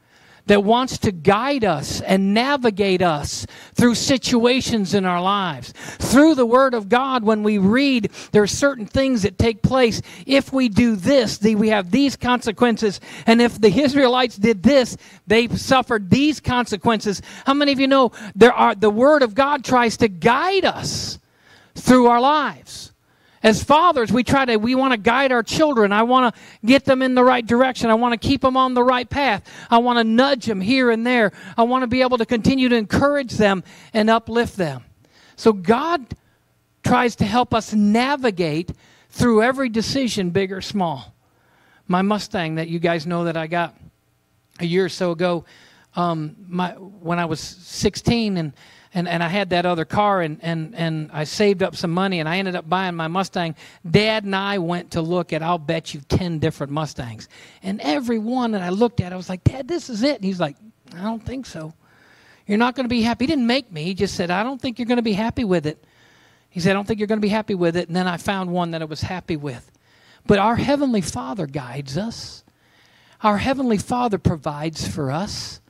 [0.46, 5.72] that wants to guide us and navigate us through situations in our lives.
[5.72, 10.02] Through the Word of God, when we read, there are certain things that take place.
[10.26, 13.00] If we do this, we have these consequences.
[13.26, 14.96] And if the Israelites did this,
[15.26, 17.22] they suffered these consequences.
[17.46, 21.18] How many of you know there are the Word of God tries to guide us
[21.74, 22.93] through our lives?
[23.44, 25.92] As fathers we try to we want to guide our children.
[25.92, 27.90] I want to get them in the right direction.
[27.90, 29.48] I want to keep them on the right path.
[29.70, 31.30] I want to nudge them here and there.
[31.56, 34.82] I want to be able to continue to encourage them and uplift them.
[35.36, 36.16] So god
[36.82, 38.72] tries to help us navigate
[39.10, 41.14] through every decision big or small.
[41.86, 43.76] My mustang that you guys know that i got
[44.58, 45.44] a year or so ago
[45.96, 48.52] um, my, when i was 16 and
[48.94, 52.20] and, and I had that other car and, and, and I saved up some money
[52.20, 53.56] and I ended up buying my Mustang.
[53.88, 57.28] Dad and I went to look at, I'll bet you, 10 different Mustangs.
[57.64, 60.16] And every one that I looked at, I was like, Dad, this is it.
[60.16, 60.56] And he's like,
[60.94, 61.74] I don't think so.
[62.46, 63.24] You're not going to be happy.
[63.24, 63.82] He didn't make me.
[63.82, 65.84] He just said, I don't think you're going to be happy with it.
[66.48, 67.88] He said, I don't think you're going to be happy with it.
[67.88, 69.72] And then I found one that I was happy with.
[70.24, 72.44] But our Heavenly Father guides us.
[73.22, 75.60] Our Heavenly Father provides for us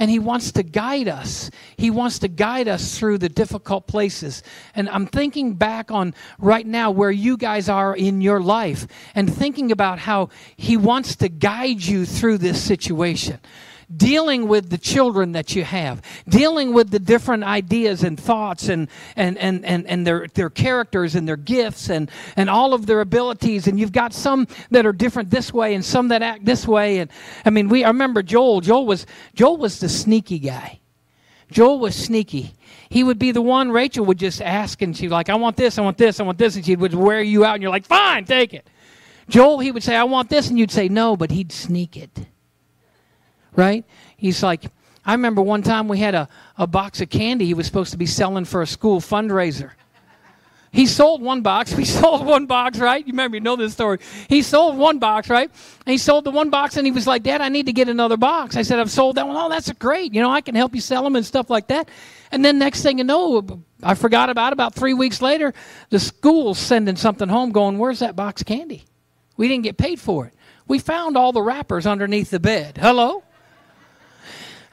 [0.00, 1.50] and He wants to guide us.
[1.76, 4.42] He wants to guide us through the difficult places.
[4.74, 9.32] And I'm thinking back on right now where you guys are in your life and
[9.32, 13.38] thinking about how He wants to guide you through this situation
[13.96, 18.88] dealing with the children that you have, dealing with the different ideas and thoughts and,
[19.16, 23.00] and, and, and, and their, their characters and their gifts and, and all of their
[23.00, 23.66] abilities.
[23.66, 26.98] And you've got some that are different this way and some that act this way.
[26.98, 27.10] And
[27.44, 28.60] I mean, we, I remember Joel.
[28.60, 30.80] Joel was, Joel was the sneaky guy.
[31.50, 32.54] Joel was sneaky.
[32.88, 35.56] He would be the one Rachel would just ask, and she'd be like, I want
[35.56, 37.70] this, I want this, I want this, and she would wear you out, and you're
[37.70, 38.68] like, fine, take it.
[39.28, 42.26] Joel, he would say, I want this, and you'd say no, but he'd sneak it.
[43.56, 43.84] Right?
[44.16, 44.64] He's like,
[45.04, 47.98] I remember one time we had a, a box of candy he was supposed to
[47.98, 49.72] be selling for a school fundraiser.
[50.72, 51.74] He sold one box.
[51.80, 53.04] We sold one box, right?
[53.04, 53.98] You remember, you know this story.
[54.28, 55.50] He sold one box, right?
[55.86, 57.88] And he sold the one box, and he was like, Dad, I need to get
[57.88, 58.56] another box.
[58.56, 59.36] I said, I've sold that one.
[59.36, 60.14] Oh, that's great.
[60.14, 61.88] You know, I can help you sell them and stuff like that.
[62.30, 64.52] And then next thing you know, I forgot about.
[64.52, 65.54] About three weeks later,
[65.88, 68.84] the school's sending something home going, Where's that box of candy?
[69.36, 70.34] We didn't get paid for it.
[70.68, 72.78] We found all the wrappers underneath the bed.
[72.78, 73.24] Hello?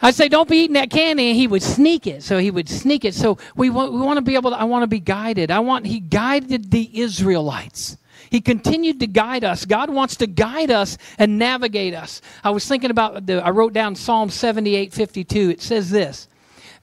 [0.01, 2.21] I'd say, don't be eating that candy, and he would sneak it.
[2.21, 3.15] So he would sneak it.
[3.15, 5.49] So we want, we want to be able to, I want to be guided.
[5.49, 7.97] I want, he guided the Israelites.
[8.29, 9.65] He continued to guide us.
[9.65, 12.21] God wants to guide us and navigate us.
[12.43, 15.49] I was thinking about the, I wrote down Psalm 78 52.
[15.51, 16.27] It says this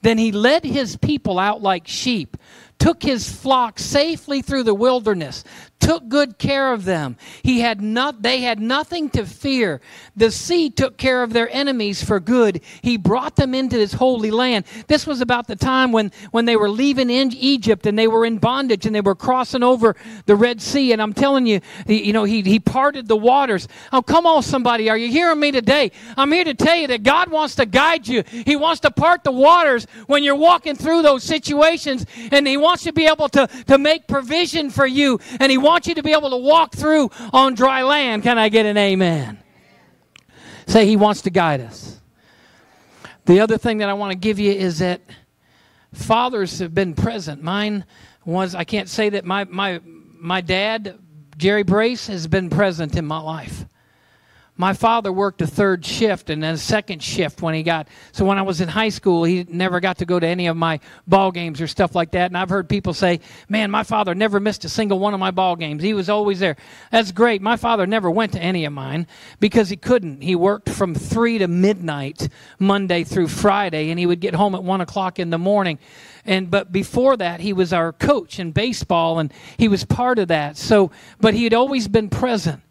[0.01, 2.35] Then he led his people out like sheep
[2.79, 5.43] took his flock safely through the wilderness,
[5.85, 7.15] took good care of them.
[7.43, 9.81] He had not, they had nothing to fear.
[10.15, 12.61] The sea took care of their enemies for good.
[12.81, 14.65] He brought them into his holy land.
[14.87, 18.25] This was about the time when, when they were leaving in Egypt and they were
[18.25, 19.95] in bondage and they were crossing over
[20.25, 20.91] the Red Sea.
[20.91, 23.67] And I'm telling you, you know, he, he parted the waters.
[23.93, 24.89] Oh, come on, somebody.
[24.89, 25.91] Are you hearing me today?
[26.17, 28.23] I'm here to tell you that God wants to guide you.
[28.29, 32.83] He wants to part the waters when you're walking through those situations and he wants
[32.83, 36.13] to be able to, to make provision for you, and He wants you to be
[36.13, 38.23] able to walk through on dry land.
[38.23, 39.39] Can I get an amen?
[40.67, 41.99] Say, He wants to guide us.
[43.25, 45.01] The other thing that I want to give you is that
[45.93, 47.41] fathers have been present.
[47.41, 47.85] Mine
[48.23, 50.99] was, I can't say that my, my, my dad,
[51.37, 53.65] Jerry Brace, has been present in my life
[54.57, 58.23] my father worked a third shift and then a second shift when he got so
[58.23, 60.79] when i was in high school he never got to go to any of my
[61.07, 62.27] ball games or stuff like that.
[62.27, 65.31] And i've heard people say man my father never missed a single one of my
[65.31, 65.83] ball games.
[65.83, 66.55] He was always there.
[66.91, 67.41] That's great.
[67.41, 69.07] My father never went to any of mine
[69.39, 70.21] because he couldn't.
[70.21, 74.63] He worked from three to midnight monday through friday and he would get home at
[74.63, 75.79] one o'clock in the morning.
[76.25, 80.29] And but before that he was our coach in baseball and he was part of
[80.29, 80.57] that.
[80.57, 82.61] So but he had always been present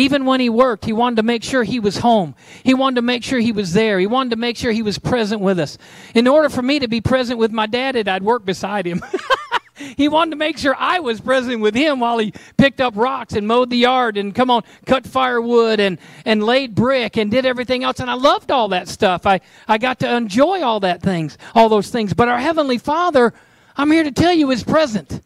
[0.00, 2.34] even when he worked, he wanted to make sure he was home.
[2.64, 3.98] He wanted to make sure he was there.
[3.98, 5.78] He wanted to make sure he was present with us.
[6.14, 9.02] In order for me to be present with my dad, I'd work beside him.
[9.96, 13.34] he wanted to make sure I was present with him while he picked up rocks
[13.34, 17.46] and mowed the yard and come on, cut firewood and, and laid brick and did
[17.46, 18.00] everything else.
[18.00, 19.26] And I loved all that stuff.
[19.26, 22.14] I, I got to enjoy all that things, all those things.
[22.14, 23.32] But our Heavenly Father,
[23.76, 25.20] I'm here to tell you, is present.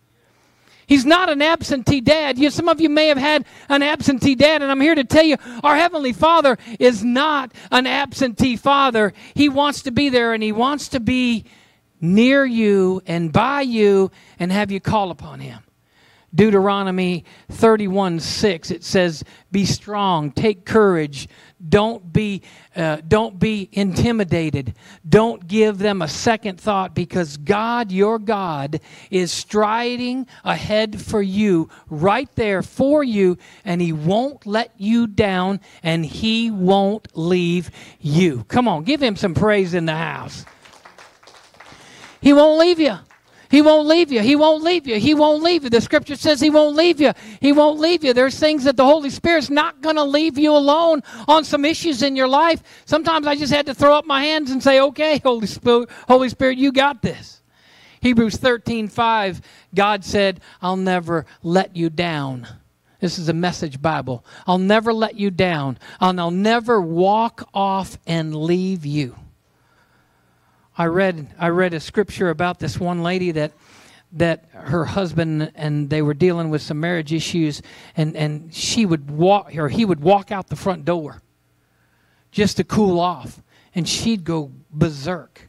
[0.87, 2.39] He's not an absentee dad.
[2.39, 5.25] You, some of you may have had an absentee dad, and I'm here to tell
[5.25, 9.13] you our Heavenly Father is not an absentee father.
[9.35, 11.45] He wants to be there, and He wants to be
[12.01, 15.61] near you and by you and have you call upon Him.
[16.35, 21.29] Deuteronomy 31 6, it says, Be strong, take courage,
[21.69, 22.43] don't be,
[22.77, 24.75] uh, don't be intimidated.
[25.09, 31.71] Don't give them a second thought because God, your God, is striding ahead for you,
[31.89, 38.45] right there for you, and He won't let you down and He won't leave you.
[38.49, 40.45] Come on, give Him some praise in the house.
[42.21, 42.99] He won't leave you.
[43.51, 44.21] He won't leave you.
[44.21, 44.99] He won't leave you.
[44.99, 45.71] He won't leave you.
[45.71, 47.13] The scripture says He won't leave you.
[47.41, 48.13] He won't leave you.
[48.13, 52.03] There's things that the Holy Spirit's not going to leave you alone on some issues
[52.03, 52.63] in your life.
[52.85, 56.29] Sometimes I just had to throw up my hands and say, okay, Holy Spirit, Holy
[56.29, 57.43] Spirit you got this.
[58.01, 59.41] Hebrews 13 5,
[59.75, 62.47] God said, I'll never let you down.
[63.01, 64.25] This is a message Bible.
[64.47, 69.17] I'll never let you down, and I'll never walk off and leave you.
[70.77, 73.53] I read I read a scripture about this one lady that
[74.13, 77.63] that her husband and they were dealing with some marriage issues
[77.97, 81.23] and and she would walk or he would walk out the front door
[82.33, 83.41] just to cool off
[83.75, 85.49] and she'd go berserk.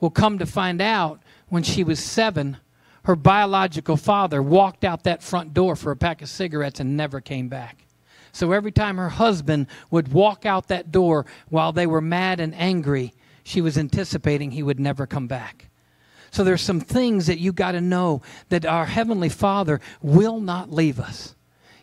[0.00, 2.56] Well, come to find out when she was 7,
[3.04, 7.20] her biological father walked out that front door for a pack of cigarettes and never
[7.20, 7.86] came back.
[8.32, 12.54] So every time her husband would walk out that door while they were mad and
[12.54, 13.12] angry,
[13.44, 15.70] she was anticipating he would never come back.
[16.32, 20.72] So there's some things that you got to know that our heavenly Father will not
[20.72, 21.36] leave us.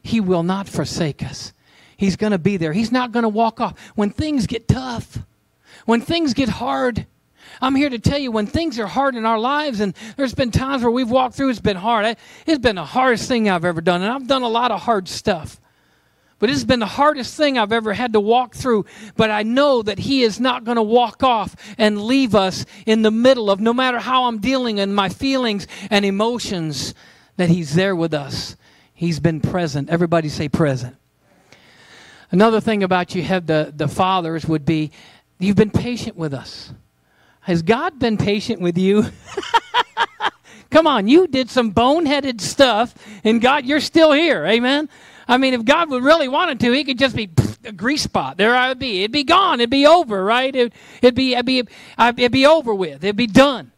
[0.04, 1.54] He will not forsake us.
[1.96, 2.74] He's going to be there.
[2.74, 5.20] He's not going to walk off when things get tough.
[5.86, 7.06] When things get hard,
[7.62, 10.52] I'm here to tell you when things are hard in our lives, and there's been
[10.52, 12.18] times where we've walked through, it's been hard.
[12.46, 15.08] It's been the hardest thing I've ever done, and I've done a lot of hard
[15.08, 15.61] stuff.
[16.42, 18.86] But it's been the hardest thing I've ever had to walk through.
[19.16, 23.04] But I know that He is not going to walk off and leave us in
[23.04, 26.96] the middle of no matter how I'm dealing in my feelings and emotions,
[27.38, 28.58] that He's there with us.
[28.92, 29.92] He's been present.
[29.92, 30.96] Everybody say present.
[32.32, 34.90] Another thing about you have the, the fathers would be
[35.38, 36.74] you've been patient with us.
[37.42, 39.06] Has God been patient with you?
[40.72, 44.44] Come on, you did some boneheaded stuff, and God, you're still here.
[44.48, 44.90] Amen.
[45.28, 47.30] I mean, if God would really wanted to, He could just be
[47.64, 48.38] a grease spot.
[48.38, 49.00] There I would be.
[49.00, 49.60] It'd be gone.
[49.60, 50.56] It'd be over, right?
[50.56, 51.64] It, would be, it'd be,
[52.00, 53.04] it'd be over with.
[53.04, 53.72] It'd be done.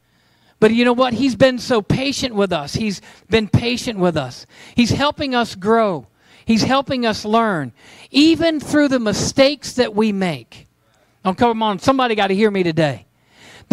[0.60, 1.14] But you know what?
[1.14, 2.74] He's been so patient with us.
[2.74, 4.46] He's been patient with us.
[4.76, 6.08] He's helping us grow.
[6.46, 7.72] He's helping us learn,
[8.12, 10.68] even through the mistakes that we make.
[11.26, 13.06] Oh, come on, somebody got to hear me today.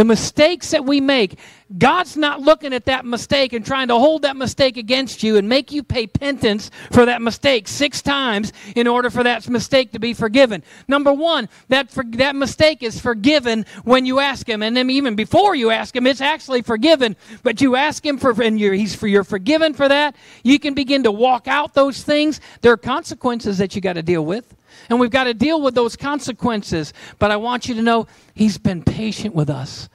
[0.00, 1.38] The mistakes that we make,
[1.76, 5.46] God's not looking at that mistake and trying to hold that mistake against you and
[5.46, 9.98] make you pay penance for that mistake six times in order for that mistake to
[9.98, 10.62] be forgiven.
[10.88, 14.62] Number one, that, for, that mistake is forgiven when you ask Him.
[14.62, 17.14] And then even before you ask Him, it's actually forgiven.
[17.42, 20.16] But you ask Him for, and you're, he's for, you're forgiven for that.
[20.42, 22.40] You can begin to walk out those things.
[22.62, 24.54] There are consequences that you got to deal with.
[24.88, 26.92] And we've got to deal with those consequences.
[27.18, 29.88] But I want you to know He's been patient with us.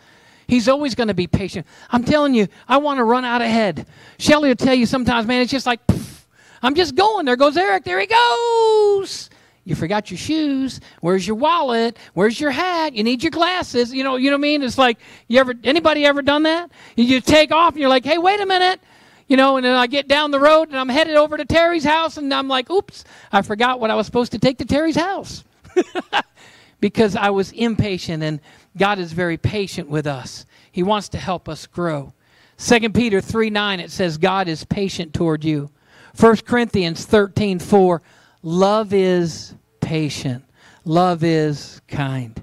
[0.48, 1.66] He's always going to be patient.
[1.90, 3.88] I'm telling you, I want to run out ahead.
[4.20, 6.28] Shelly will tell you sometimes, man, it's just like, poof,
[6.62, 7.26] I'm just going.
[7.26, 7.84] There goes Eric.
[7.84, 9.30] There he goes.
[9.64, 10.80] You forgot your shoes.
[11.02, 11.98] Where's your wallet?
[12.14, 12.94] Where's your hat?
[12.94, 13.92] You need your glasses.
[13.92, 14.62] You know, you know what I mean?
[14.62, 16.70] It's like you ever anybody ever done that?
[16.96, 18.80] You take off and you're like, hey, wait a minute.
[19.28, 21.84] You know, and then I get down the road and I'm headed over to Terry's
[21.84, 24.96] house and I'm like, oops, I forgot what I was supposed to take to Terry's
[24.96, 25.44] house.
[26.80, 28.40] because I was impatient and
[28.78, 30.46] God is very patient with us.
[30.72, 32.14] He wants to help us grow.
[32.58, 35.72] 2 Peter 3 9, it says, God is patient toward you.
[36.20, 38.02] 1 Corinthians 13 4,
[38.44, 40.44] love is patient,
[40.86, 42.42] love is kind.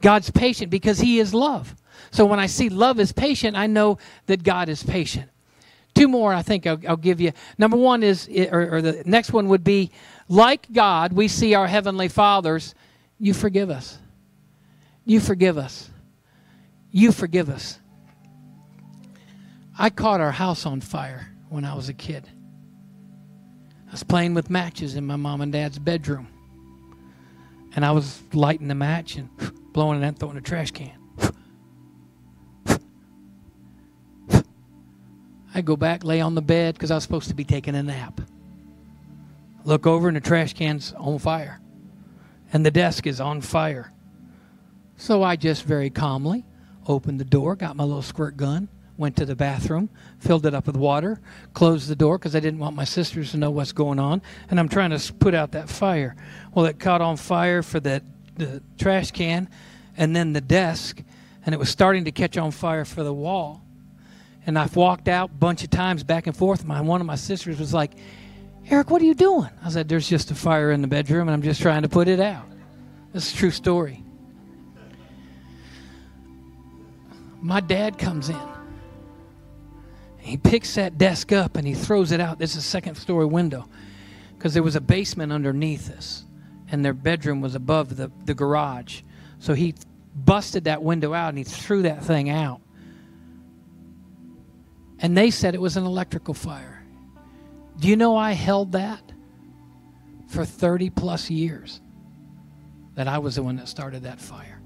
[0.00, 1.74] God's patient because He is love.
[2.10, 5.30] So when I see love is patient, I know that God is patient.
[5.94, 7.32] Two more, I think I'll, I'll give you.
[7.58, 9.90] Number one is, or, or the next one would be,
[10.28, 12.74] like God, we see our Heavenly Fathers,
[13.18, 13.98] you forgive us.
[15.04, 15.90] You forgive us.
[16.90, 17.78] You forgive us.
[19.78, 22.28] I caught our house on fire when I was a kid.
[23.88, 26.28] I was playing with matches in my mom and dad's bedroom.
[27.74, 29.28] And I was lighting the match and
[29.72, 31.01] blowing it and throwing a trash can.
[35.54, 37.82] I go back, lay on the bed because I was supposed to be taking a
[37.82, 38.20] nap.
[39.64, 41.60] Look over and the trash can's on fire.
[42.52, 43.92] And the desk is on fire.
[44.96, 46.44] So I just very calmly
[46.86, 49.88] opened the door, got my little squirt gun, went to the bathroom,
[50.18, 51.20] filled it up with water,
[51.54, 54.58] closed the door because I didn't want my sisters to know what's going on, and
[54.58, 56.16] I'm trying to put out that fire.
[56.54, 58.02] Well, it caught on fire for the,
[58.36, 59.48] the trash can
[59.96, 61.02] and then the desk,
[61.44, 63.62] and it was starting to catch on fire for the wall.
[64.46, 66.64] And I've walked out a bunch of times back and forth.
[66.64, 67.92] My one of my sisters was like,
[68.68, 69.50] Eric, what are you doing?
[69.64, 72.08] I said, There's just a fire in the bedroom, and I'm just trying to put
[72.08, 72.46] it out.
[73.12, 74.02] This is a true story.
[77.40, 78.40] My dad comes in.
[80.18, 82.38] He picks that desk up and he throws it out.
[82.38, 83.68] This is a second story window
[84.38, 86.24] because there was a basement underneath this,
[86.70, 89.02] and their bedroom was above the, the garage.
[89.40, 89.74] So he
[90.14, 92.61] busted that window out and he threw that thing out.
[95.02, 96.82] And they said it was an electrical fire.
[97.80, 99.02] Do you know I held that
[100.28, 101.80] for 30 plus years?
[102.94, 104.60] That I was the one that started that fire.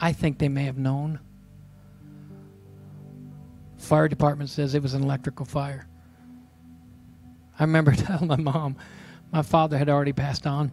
[0.00, 1.20] I think they may have known.
[3.76, 5.86] Fire department says it was an electrical fire.
[7.58, 8.76] I remember telling my mom,
[9.30, 10.72] my father had already passed on.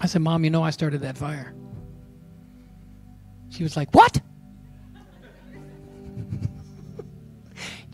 [0.00, 1.54] I said, Mom, you know I started that fire.
[3.48, 4.20] She was like, What?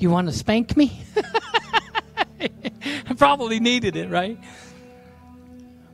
[0.00, 1.00] You want to spank me?
[2.40, 4.38] I probably needed it, right?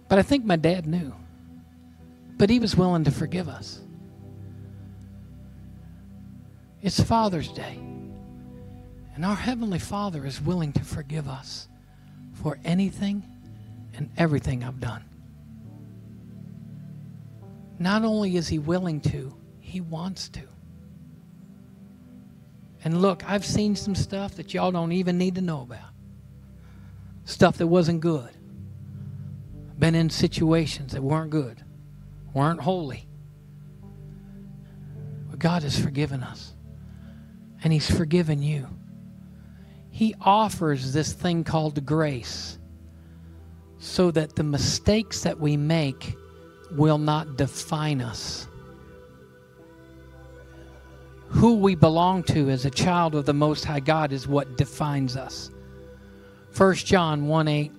[0.08, 1.12] But I think my dad knew.
[2.38, 3.80] But he was willing to forgive us.
[6.82, 7.78] It's Father's Day.
[9.14, 11.68] And our Heavenly Father is willing to forgive us
[12.34, 13.24] for anything
[13.94, 15.02] and everything I've done.
[17.78, 20.42] Not only is He willing to, He wants to.
[22.86, 25.90] And look, I've seen some stuff that y'all don't even need to know about.
[27.24, 28.30] Stuff that wasn't good.
[29.76, 31.64] Been in situations that weren't good,
[32.32, 33.08] weren't holy.
[35.28, 36.54] But God has forgiven us.
[37.64, 38.68] And He's forgiven you.
[39.90, 42.56] He offers this thing called grace
[43.80, 46.14] so that the mistakes that we make
[46.70, 48.46] will not define us.
[51.36, 55.18] Who we belong to as a child of the Most High God is what defines
[55.18, 55.50] us.
[56.56, 57.72] 1 John 1 8.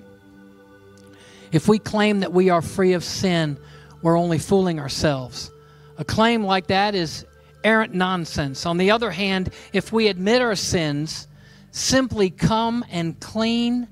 [1.52, 3.58] If we claim that we are free of sin,
[4.04, 5.50] we're only fooling ourselves.
[5.98, 7.26] A claim like that is
[7.64, 8.68] errant nonsense.
[8.68, 11.28] On the other hand, if we admit our sins,
[11.72, 13.88] simply come and clean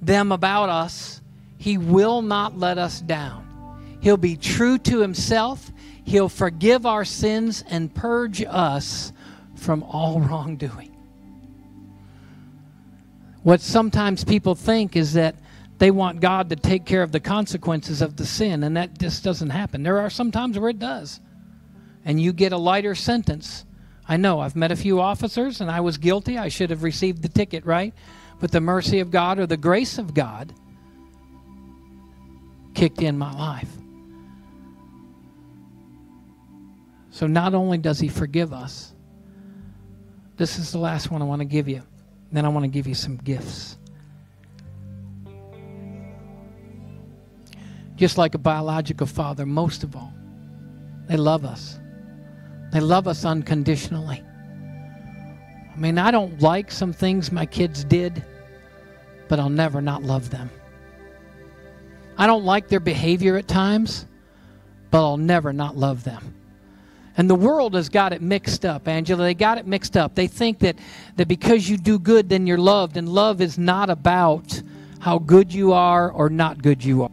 [0.00, 1.20] them about us,
[1.58, 3.98] He will not let us down.
[4.00, 5.70] He'll be true to Himself.
[6.06, 9.12] He'll forgive our sins and purge us
[9.56, 10.96] from all wrongdoing.
[13.42, 15.34] What sometimes people think is that
[15.78, 19.24] they want God to take care of the consequences of the sin, and that just
[19.24, 19.82] doesn't happen.
[19.82, 21.20] There are some times where it does,
[22.04, 23.64] and you get a lighter sentence.
[24.08, 26.38] I know, I've met a few officers, and I was guilty.
[26.38, 27.92] I should have received the ticket, right?
[28.38, 30.52] But the mercy of God or the grace of God
[32.74, 33.70] kicked in my life.
[37.16, 38.92] So not only does He forgive us,
[40.36, 41.82] this is the last one I want to give you.
[42.30, 43.78] Then I want to give you some gifts.
[47.96, 50.12] just like a biological father, most of all.
[51.08, 51.78] They love us.
[52.70, 54.22] They love us unconditionally.
[55.74, 58.22] I mean, I don't like some things my kids did,
[59.28, 60.50] but I'll never not love them.
[62.18, 64.04] I don't like their behavior at times,
[64.90, 66.35] but I'll never not love them.
[67.16, 69.24] And the world has got it mixed up, Angela.
[69.24, 70.14] They got it mixed up.
[70.14, 70.76] They think that,
[71.16, 72.96] that because you do good, then you're loved.
[72.96, 74.62] And love is not about
[75.00, 77.10] how good you are or not good you are.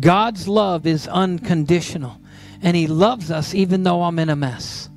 [0.00, 2.18] God's love is unconditional,
[2.62, 4.88] and He loves us even though I'm in a mess.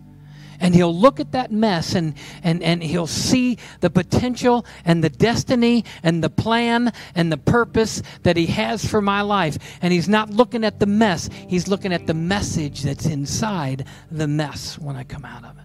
[0.60, 5.10] And he'll look at that mess and, and, and he'll see the potential and the
[5.10, 9.58] destiny and the plan and the purpose that he has for my life.
[9.82, 14.28] And he's not looking at the mess, he's looking at the message that's inside the
[14.28, 15.64] mess when I come out of it.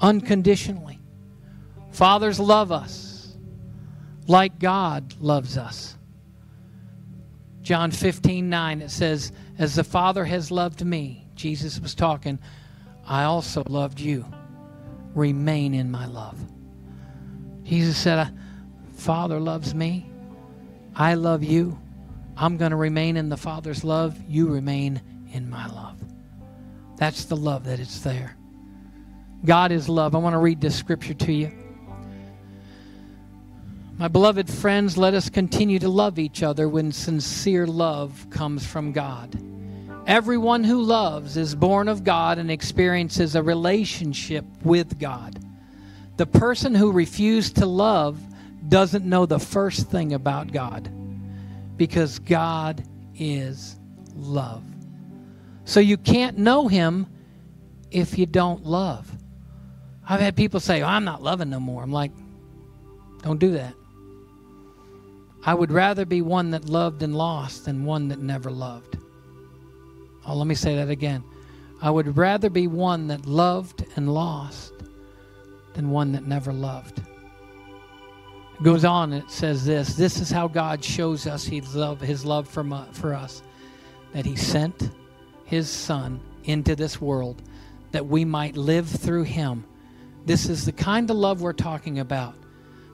[0.00, 0.98] Unconditionally.
[1.92, 3.34] Fathers love us
[4.26, 5.96] like God loves us.
[7.62, 12.38] John 15, 9, it says, As the Father has loved me, Jesus was talking,
[13.04, 14.24] I also loved you.
[15.12, 16.38] Remain in my love.
[17.64, 18.26] Jesus said, uh,
[18.94, 20.08] Father loves me.
[20.94, 21.76] I love you.
[22.36, 24.16] I'm going to remain in the Father's love.
[24.28, 25.96] You remain in my love.
[26.96, 28.36] That's the love that is there.
[29.44, 30.14] God is love.
[30.14, 31.50] I want to read this scripture to you.
[33.98, 38.92] My beloved friends, let us continue to love each other when sincere love comes from
[38.92, 39.36] God.
[40.06, 45.38] Everyone who loves is born of God and experiences a relationship with God.
[46.16, 48.18] The person who refused to love
[48.68, 50.90] doesn't know the first thing about God
[51.76, 52.84] because God
[53.16, 53.76] is
[54.16, 54.62] love.
[55.64, 57.06] So you can't know Him
[57.90, 59.10] if you don't love.
[60.08, 61.82] I've had people say, oh, I'm not loving no more.
[61.82, 62.10] I'm like,
[63.22, 63.74] don't do that.
[65.44, 68.96] I would rather be one that loved and lost than one that never loved.
[70.26, 71.24] Oh, let me say that again.
[71.80, 74.72] I would rather be one that loved and lost
[75.74, 77.00] than one that never loved.
[77.00, 82.00] It goes on and it says this This is how God shows us his love,
[82.00, 83.42] his love for, uh, for us
[84.12, 84.90] that he sent
[85.44, 87.42] his Son into this world
[87.90, 89.64] that we might live through him.
[90.24, 92.34] This is the kind of love we're talking about.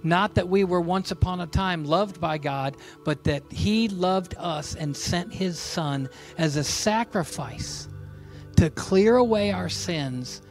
[0.02, 4.34] Not that we were once upon a time loved by God, but that He loved
[4.38, 7.88] us and sent His Son as a sacrifice
[8.56, 10.42] to clear away our sins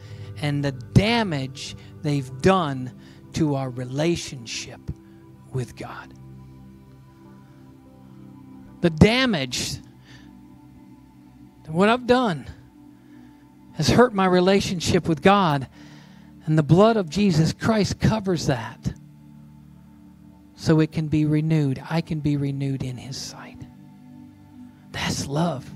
[0.41, 2.91] and the damage they've done
[3.33, 4.79] to our relationship
[5.51, 6.13] with God.
[8.81, 9.77] The damage,
[11.67, 12.47] what I've done,
[13.73, 15.67] has hurt my relationship with God,
[16.45, 18.93] and the blood of Jesus Christ covers that
[20.57, 21.81] so it can be renewed.
[21.89, 23.61] I can be renewed in His sight.
[24.91, 25.69] That's love.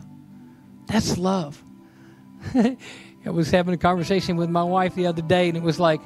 [0.87, 1.63] That's love.
[2.55, 6.01] I was having a conversation with my wife the other day, and it was like,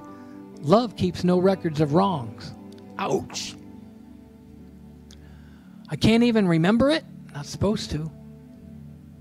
[0.59, 2.53] love keeps no records of wrongs.
[2.99, 3.55] Ouch.
[5.89, 7.05] I can't even remember it.
[7.34, 8.11] Not supposed to.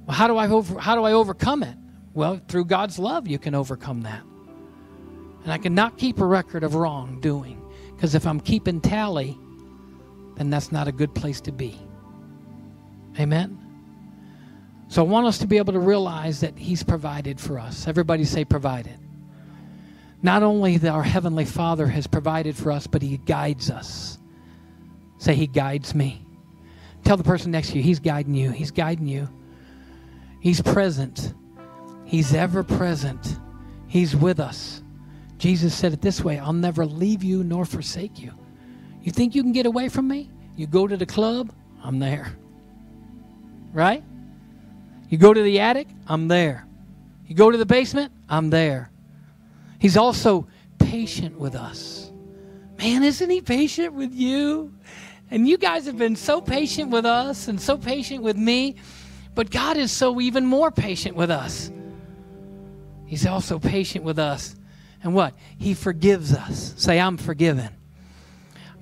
[0.07, 1.77] Well, how do I over, how do I overcome it?
[2.13, 4.23] Well, through God's love, you can overcome that.
[5.45, 7.61] And I cannot keep a record of wrongdoing
[7.95, 9.39] because if I'm keeping tally,
[10.37, 11.79] then that's not a good place to be.
[13.19, 13.59] Amen?
[14.89, 17.89] So I want us to be able to realize that He's provided for us.
[17.89, 18.99] Everybody say provided.
[20.23, 24.19] Not only that our Heavenly Father has provided for us, but He guides us.
[25.19, 26.25] Say, He guides me.
[27.05, 28.51] Tell the person next to you, He's guiding you.
[28.51, 29.29] He's guiding you.
[30.41, 31.35] He's present.
[32.05, 33.39] He's ever present.
[33.87, 34.83] He's with us.
[35.39, 38.33] Jesus said it this way I'll never leave you nor forsake you.
[39.05, 40.31] You think you can get away from me?
[40.57, 41.53] You go to the club,
[41.83, 42.35] I'm there.
[43.75, 44.03] Right?
[45.11, 46.67] You go to the attic, I'm there.
[47.27, 48.91] You go to the basement, I'm there.
[49.79, 50.47] He's also
[50.79, 52.11] patient with us.
[52.79, 54.75] Man, isn't he patient with you?
[55.31, 58.77] And you guys have been so patient with us and so patient with me,
[59.35, 61.71] but God is so even more patient with us.
[63.05, 64.57] He's also patient with us.
[65.03, 65.35] And what?
[65.59, 66.73] He forgives us.
[66.79, 67.69] Say, I'm forgiven.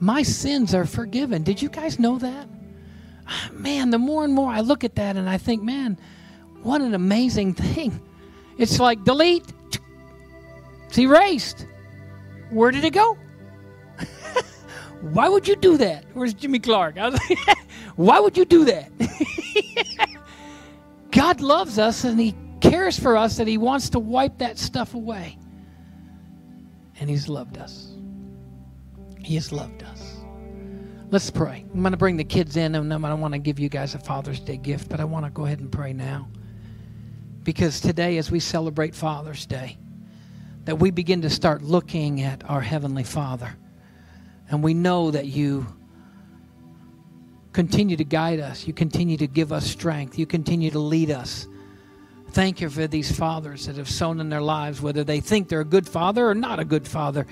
[0.03, 1.45] My sins are forgiven.
[1.45, 2.49] Did you guys know that?
[3.53, 5.97] Man, the more and more I look at that and I think, man,
[6.65, 8.01] what an amazing thing.
[8.59, 9.45] It's like delete,
[10.89, 11.69] it's erased.
[12.51, 13.17] Where did it go?
[15.03, 16.05] Why would you do that?
[16.15, 16.97] Where's Jimmy Clark?
[16.97, 17.21] Like,
[17.95, 18.91] Why would you do that?
[21.13, 24.95] God loves us and He cares for us that He wants to wipe that stuff
[24.95, 25.39] away.
[26.99, 27.82] And He's loved us.
[29.23, 30.17] He has loved us.
[31.11, 31.65] Let's pray.
[31.73, 33.95] I'm going to bring the kids in, and I don't want to give you guys
[33.95, 36.29] a Father's Day gift, but I want to go ahead and pray now.
[37.45, 39.77] Because today, as we celebrate Father's Day,
[40.65, 43.57] that we begin to start looking at our Heavenly Father.
[44.49, 45.67] And we know that you
[47.53, 51.47] continue to guide us, you continue to give us strength, you continue to lead us.
[52.31, 55.61] Thank you for these fathers that have sown in their lives, whether they think they're
[55.61, 57.27] a good father or not a good father.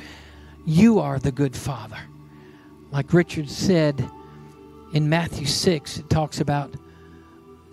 [0.65, 1.99] You are the good father.
[2.91, 4.09] Like Richard said
[4.93, 6.75] in Matthew 6, it talks about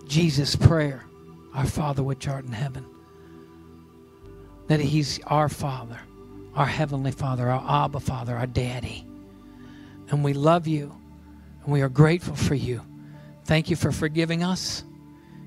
[0.06, 1.04] Jesus' prayer,
[1.54, 2.84] Our Father which art in heaven.
[4.68, 5.98] That He's our Father,
[6.54, 9.04] our Heavenly Father, our Abba Father, our Daddy.
[10.10, 10.94] And we love you,
[11.64, 12.82] and we are grateful for you.
[13.44, 14.84] Thank you for forgiving us.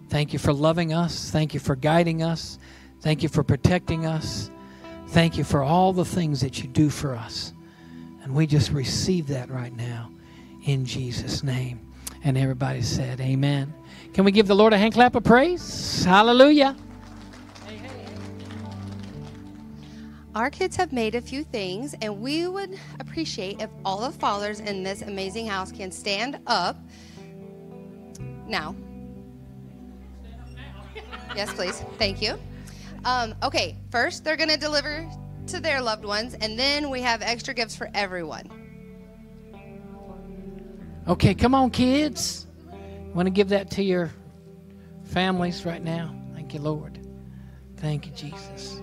[0.10, 1.32] Thank you for loving us.
[1.32, 2.60] Thank you for guiding us.
[3.00, 4.52] Thank you for protecting us.
[5.12, 7.51] Thank you for all the things that you do for us.
[8.24, 10.09] And we just receive that right now
[10.64, 11.86] in Jesus' name.
[12.24, 13.74] And everybody said, Amen.
[14.14, 16.05] Can we give the Lord a hand clap of praise?
[16.05, 16.78] Hallelujah.
[20.34, 24.62] Our kids have made a few things, and we would appreciate if all the fathers
[24.62, 26.78] in this amazing house can stand up
[28.47, 28.74] now.
[31.36, 31.84] Yes, please.
[31.97, 32.39] Thank you.
[33.04, 35.10] Um, okay, first they're going to deliver
[35.47, 38.49] to their loved ones, and then we have extra gifts for everyone.
[41.08, 42.45] Okay, come on, kids.
[43.14, 44.12] Want to give that to your
[45.04, 46.16] families right now?
[46.34, 46.99] Thank you, Lord.
[47.78, 48.82] Thank you, Jesus.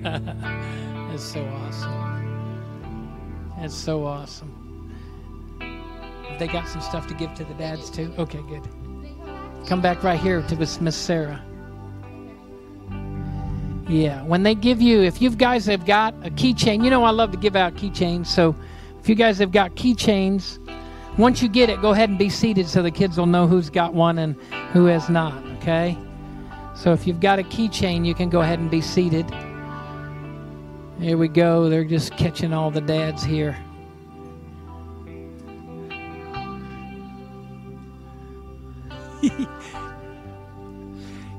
[0.02, 2.10] That's so awesome.
[3.58, 4.59] That's so awesome.
[6.38, 8.12] They got some stuff to give to the dads too?
[8.18, 8.62] Okay, good.
[9.66, 11.42] Come back right here to Miss Sarah.
[13.88, 17.10] Yeah, when they give you, if you guys have got a keychain, you know I
[17.10, 18.26] love to give out keychains.
[18.26, 18.54] So
[19.00, 20.58] if you guys have got keychains,
[21.18, 23.68] once you get it, go ahead and be seated so the kids will know who's
[23.68, 24.40] got one and
[24.72, 25.34] who has not.
[25.58, 25.98] Okay.
[26.74, 29.26] So if you've got a keychain, you can go ahead and be seated.
[31.00, 31.68] Here we go.
[31.68, 33.56] They're just catching all the dads here.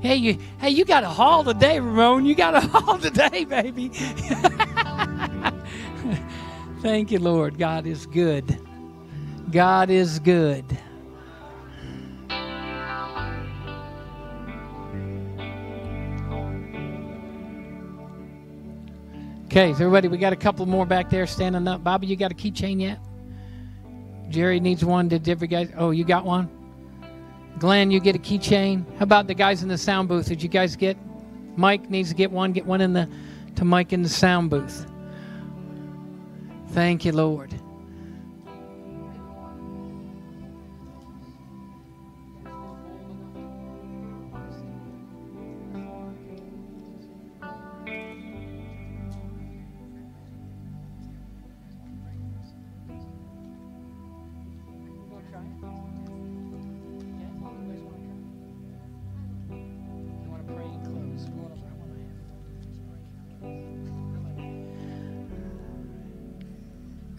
[0.02, 2.26] Hey, you, hey, you got a haul today, Ramon.
[2.26, 3.88] You got a haul today, baby.
[6.80, 7.56] Thank you, Lord.
[7.58, 8.58] God is good.
[9.50, 10.64] God is good.
[19.46, 21.84] Okay, so everybody, we got a couple more back there standing up.
[21.84, 22.98] Bobby, you got a keychain yet?
[24.30, 25.08] Jerry needs one.
[25.08, 25.68] Did every guy?
[25.76, 26.61] Oh, you got one.
[27.58, 28.84] Glenn, you get a keychain.
[28.96, 30.26] How about the guys in the sound booth?
[30.26, 30.96] Did you guys get?
[31.56, 32.52] Mike needs to get one.
[32.52, 33.08] Get one in the
[33.56, 34.86] to Mike in the sound booth.
[36.70, 37.54] Thank you, Lord.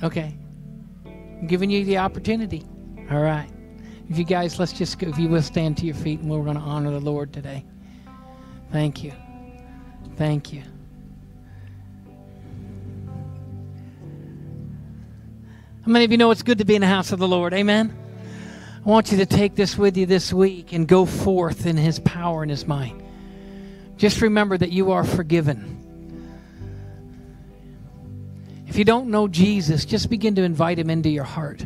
[0.04, 0.36] Okay.
[1.06, 2.64] I'm giving you the opportunity.
[3.10, 3.50] All right.
[4.10, 6.44] If you guys, let's just, go, if you will stand to your feet and we're
[6.44, 7.66] going to honor the Lord today.
[8.72, 9.14] Thank you.
[10.18, 10.62] Thank you.
[15.86, 17.54] How many of you know it's good to be in the house of the Lord?
[17.54, 17.98] Amen.
[18.86, 22.00] I want you to take this with you this week and go forth in His
[22.00, 22.96] power and His might.
[23.96, 25.83] Just remember that you are forgiven.
[28.74, 31.64] If you don't know Jesus, just begin to invite Him into your heart.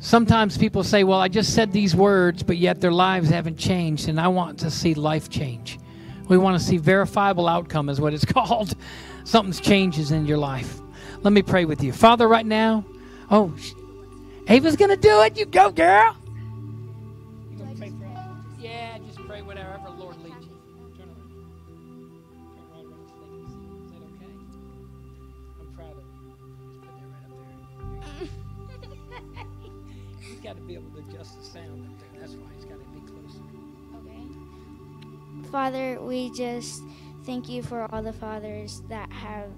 [0.00, 4.08] Sometimes people say, Well, I just said these words, but yet their lives haven't changed,
[4.08, 5.78] and I want to see life change.
[6.28, 8.74] We want to see verifiable outcome, is what it's called.
[9.22, 10.80] Something's changes in your life.
[11.22, 11.92] Let me pray with you.
[11.92, 12.84] Father, right now,
[13.30, 13.54] oh,
[14.48, 15.38] Ava's going to do it.
[15.38, 16.16] You go, girl.
[35.54, 36.82] Father, we just
[37.24, 39.52] thank you for all the fathers that have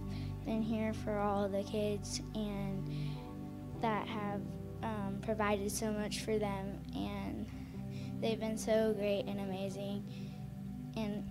[0.45, 2.87] been here for all the kids and
[3.81, 4.43] that have
[4.83, 6.79] um, provided so much for them.
[6.95, 7.47] And
[8.21, 10.05] they've been so great and amazing.
[10.99, 11.27] And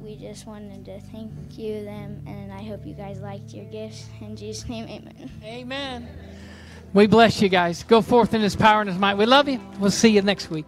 [0.00, 4.06] we just wanted to thank you, them, and I hope you guys liked your gifts.
[4.22, 5.30] In Jesus' name, amen.
[5.44, 6.08] Amen.
[6.94, 7.82] We bless you guys.
[7.82, 9.16] Go forth in his power and his might.
[9.16, 9.60] We love you.
[9.78, 10.64] We'll see you next week.